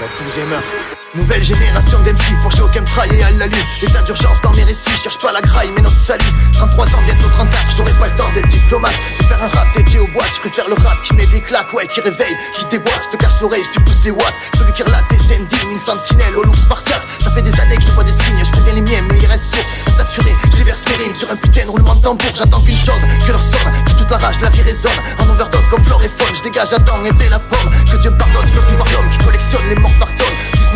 La 0.00 0.24
douzième 0.24 0.52
heure. 0.52 0.95
Nouvelle 1.14 1.42
génération 1.42 1.98
d'MC, 2.00 2.36
fourchés 2.42 2.62
au 2.62 2.68
chemtrail 2.72 3.08
et 3.14 3.22
à 3.22 3.30
la 3.30 3.46
lune 3.46 3.66
État 3.82 4.02
d'urgence 4.02 4.40
dans 4.42 4.52
mes 4.52 4.64
récits, 4.64 4.90
cherche 5.02 5.18
pas 5.18 5.32
la 5.32 5.40
graille 5.40 5.70
mais 5.74 5.82
notre 5.82 5.96
salut. 5.96 6.24
33 6.52 6.86
ans, 6.86 7.02
bientôt 7.06 7.28
34, 7.32 7.76
j'aurai 7.76 7.92
pas 7.92 8.08
le 8.08 8.14
temps 8.16 8.28
d'être 8.34 8.48
diplomate. 8.48 8.94
De 9.18 9.24
faire 9.24 9.42
un 9.42 9.48
rap 9.48 9.66
dédié 9.76 9.98
aux 10.00 10.08
boîtes, 10.08 10.32
je 10.34 10.40
préfère 10.40 10.68
le 10.68 10.74
rap 10.74 11.02
qui 11.04 11.14
met 11.14 11.26
des 11.26 11.40
claques 11.40 11.72
Ouais, 11.72 11.86
qui 11.86 12.00
réveille, 12.00 12.36
qui 12.58 12.66
déboîte, 12.66 13.08
te 13.10 13.16
casse 13.16 13.40
l'oreille, 13.40 13.64
tu 13.72 13.80
pousses 13.80 14.04
les 14.04 14.10
watts. 14.10 14.34
Celui 14.58 14.72
qui 14.72 14.82
relate 14.82 15.08
des 15.08 15.34
endings, 15.34 15.72
une 15.72 15.80
sentinelle 15.80 16.36
au 16.36 16.42
look 16.44 16.56
spartiate 16.56 17.06
Ça 17.22 17.30
fait 17.30 17.42
des 17.42 17.60
années 17.60 17.76
que 17.76 17.82
je 17.82 17.90
vois 17.92 18.04
des 18.04 18.12
signes, 18.12 18.42
je 18.44 18.60
bien 18.60 18.74
les 18.74 18.80
miens 18.80 19.02
mais 19.08 19.18
ils 19.18 19.26
restent 19.26 19.54
sourds 19.54 19.96
Saturé, 19.96 20.34
je 20.52 20.56
déverse 20.56 20.84
mes 20.86 21.04
rimes 21.04 21.14
sur 21.14 21.30
un 21.30 21.36
putain 21.36 21.64
de 21.64 21.70
roulement 21.70 21.94
de 21.94 22.02
tambour. 22.02 22.30
J'attends 22.34 22.60
qu'une 22.60 22.76
chose, 22.76 23.00
que 23.26 23.32
leur 23.32 23.42
sonne, 23.42 23.72
que 23.86 23.92
toute 23.92 24.10
la 24.10 24.18
rage 24.18 24.40
la 24.40 24.50
vie 24.50 24.62
résonne. 24.62 25.00
En 25.18 25.28
overdose 25.30 25.66
comme 25.70 25.84
flore 25.84 26.02
et 26.02 26.08
faune, 26.08 26.34
je 26.34 26.42
dégage, 26.42 26.72
attends 26.72 27.04
et 27.04 27.12
fais 27.14 27.30
la 27.30 27.38
pomme. 27.38 27.70
Que 27.90 27.96
Dieu 27.96 28.10
me 28.10 28.18
pardonne, 28.18 28.46
je 28.46 28.54
veux 28.54 28.60
plus 28.60 28.76
voir 28.76 28.88
l'homme 28.92 29.10
qui 29.10 29.18
collectionne 29.24 29.68
les 29.68 29.76
morts 29.76 29.98
par 29.98 30.15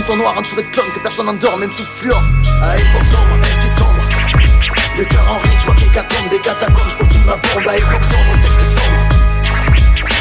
mouton 0.00 0.16
noir 0.16 0.35
entouré 0.38 0.62
de 0.62 0.69
clones 0.69 0.90
que 0.95 1.00
personne 1.00 1.26
n'endort, 1.26 1.59
même 1.59 1.73
sous 1.73 1.85
fluor. 1.85 2.23
À 2.62 2.78
époque 2.78 3.07
sombre, 3.12 3.40
qui 3.61 3.69
sombre 3.78 4.02
Le 4.99 5.04
cœur 5.04 5.26
en 5.30 5.38
ride, 5.38 5.52
je 5.59 5.66
vois 5.66 5.75
qu'il 5.75 6.30
des 6.30 6.38
catacombes 6.38 6.88
Je 6.88 7.19
ma 7.26 7.37
bombe 7.37 7.69
à 7.69 7.76
époque 7.76 8.04
sombre, 8.04 8.35
texte 8.42 8.61
sombre 8.80 9.02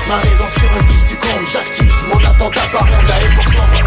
Ma 0.07 0.15
raison 0.15 0.47
sur 0.57 0.69
un 0.77 0.83
fils 0.87 1.07
du 1.07 1.15
comble, 1.15 1.47
j'active 1.51 1.93
mon 2.09 2.17
attentat 2.17 2.67
par 2.71 2.83
onde 2.83 3.11
à 3.11 3.25
époque 3.25 3.53
sombre 3.53 3.78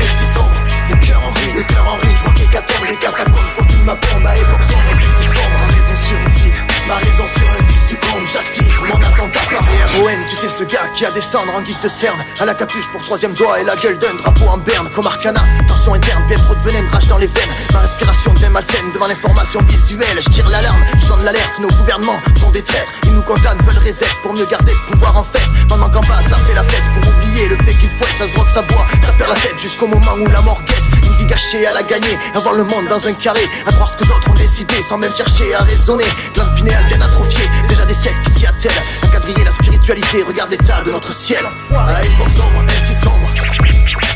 en 11.38 11.62
guise 11.62 11.80
de 11.80 11.88
cerne 11.88 12.18
À 12.40 12.44
la 12.44 12.54
capuche 12.54 12.86
pour 12.88 13.00
troisième 13.02 13.32
doigt 13.32 13.58
et 13.58 13.64
la 13.64 13.74
gueule 13.76 13.98
d'un 13.98 14.14
drapeau 14.14 14.44
en 14.48 14.58
berne. 14.58 14.88
Comme 14.94 15.06
Arcana, 15.06 15.40
tension 15.66 15.94
interne, 15.94 16.22
bien 16.28 16.38
trop 16.38 16.54
de 16.54 16.60
venin, 16.60 16.86
rage 16.90 17.06
dans 17.06 17.16
les 17.16 17.26
veines. 17.26 17.50
Ma 17.72 17.80
respiration 17.80 18.34
devient 18.34 18.50
malsaine 18.50 18.92
devant 18.92 19.06
l'information 19.06 19.62
visuelle. 19.62 20.20
Je 20.20 20.28
tire 20.28 20.48
l'alarme, 20.48 20.82
je 20.94 21.06
sonne 21.06 21.24
l'alerte, 21.24 21.58
nos 21.58 21.68
gouvernements 21.68 22.20
sont 22.38 22.50
des 22.50 22.62
traîtres. 22.62 22.92
Ils 23.04 23.12
nous 23.14 23.22
condamnent, 23.22 23.58
veulent 23.64 23.78
reset 23.78 24.06
pour 24.22 24.34
mieux 24.34 24.44
garder 24.44 24.72
le 24.72 24.92
pouvoir 24.92 25.16
en 25.16 25.22
fait. 25.22 25.48
Pendant 25.68 25.88
qu'en 25.88 26.02
bas 26.02 26.20
ça 26.28 26.36
fait 26.46 26.54
la 26.54 26.64
fête 26.64 26.84
pour 26.92 27.10
oublier 27.14 27.48
le 27.48 27.56
fait 27.56 27.74
qu'il 27.74 27.90
faut 27.90 28.04
Ça 28.16 28.26
se 28.26 28.34
drogue, 28.34 28.48
ça 28.52 28.62
boit, 28.62 28.86
ça 29.04 29.12
perd 29.12 29.30
la 29.30 29.36
tête 29.36 29.58
jusqu'au 29.58 29.86
moment 29.86 30.12
où 30.20 30.26
la 30.28 30.42
mort 30.42 30.60
guette. 30.66 30.84
Une 31.02 31.16
vie 31.16 31.26
gâchée 31.26 31.66
à 31.66 31.72
la 31.72 31.82
gagner, 31.82 32.18
avoir 32.34 32.54
le 32.54 32.64
monde 32.64 32.88
dans 32.88 33.06
un 33.06 33.12
carré. 33.14 33.48
À 33.66 33.72
croire 33.72 33.90
ce 33.90 33.96
que 33.96 34.04
d'autres 34.04 34.30
ont 34.30 34.34
décidé 34.34 34.74
sans 34.86 34.98
même 34.98 35.14
chercher 35.16 35.54
à 35.54 35.62
raisonner. 35.62 36.04
Glande 36.34 36.54
pinéale 36.56 36.84
bien 36.88 37.00
atrophiée, 37.00 37.48
déjà 37.68 37.84
des 37.86 37.94
siècles 37.94 38.31
qui 38.62 38.68
À 38.68 39.08
quadriller 39.08 39.44
la 39.44 39.50
spiritualité, 39.50 40.22
regarde 40.22 40.50
l'état 40.50 40.82
de 40.82 40.92
notre 40.92 41.12
ciel. 41.12 41.44
À 41.74 42.04
époque 42.04 42.30
sombre, 42.30 42.64
qui 42.86 42.94
sombre 42.94 43.28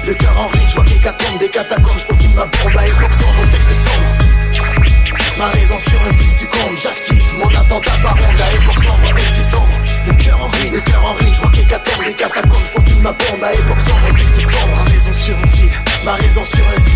Le 0.07 0.15
cœur 0.15 0.39
en 0.39 0.47
ride, 0.47 0.69
je 0.69 0.75
vois 0.75 0.85
qu'il 0.85 1.39
des 1.39 1.49
catacombes 1.49 1.99
Je 1.99 2.05
profite 2.05 2.35
ma 2.35 2.45
bombe 2.45 2.77
à 2.79 2.87
époque 2.87 3.13
sombre, 3.19 3.51
texte 3.51 3.75
sombre 3.85 5.39
Ma 5.39 5.47
raison 5.47 5.79
sur 5.79 6.01
un 6.01 6.13
fils 6.15 6.39
du 6.39 6.47
comble, 6.47 6.77
j'active 6.77 7.25
mon 7.39 7.49
attentat 7.49 7.99
par 8.03 8.15
onde. 8.15 8.41
À 8.41 8.55
époque 8.55 8.85
sombre, 8.85 9.15
texte 9.15 9.51
sombre 9.51 9.77
Le 10.07 10.15
cœur 10.15 10.41
en 10.41 10.49
ride, 10.49 10.73
le 10.73 10.81
cœur 10.81 11.05
en 11.05 11.15
ride, 11.15 11.35
je 11.35 11.41
vois 11.41 11.51
qu'il 11.51 11.67
des 11.67 12.15
catacombes 12.15 12.63
Je 12.67 12.73
profite 12.73 13.03
ma 13.03 13.13
bombe 13.13 13.43
à 13.43 13.53
époque 13.53 13.81
sombre, 13.81 14.15
texte 14.17 14.59
sombre 14.61 14.77
Ma 14.77 14.85
raison 14.85 15.13
sur 15.25 15.35
un 15.37 15.57
fil, 15.57 15.71
ma 16.05 16.13
raison 16.13 16.43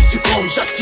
du 0.09 0.19
comble 0.19 0.49
J'active 0.49 0.80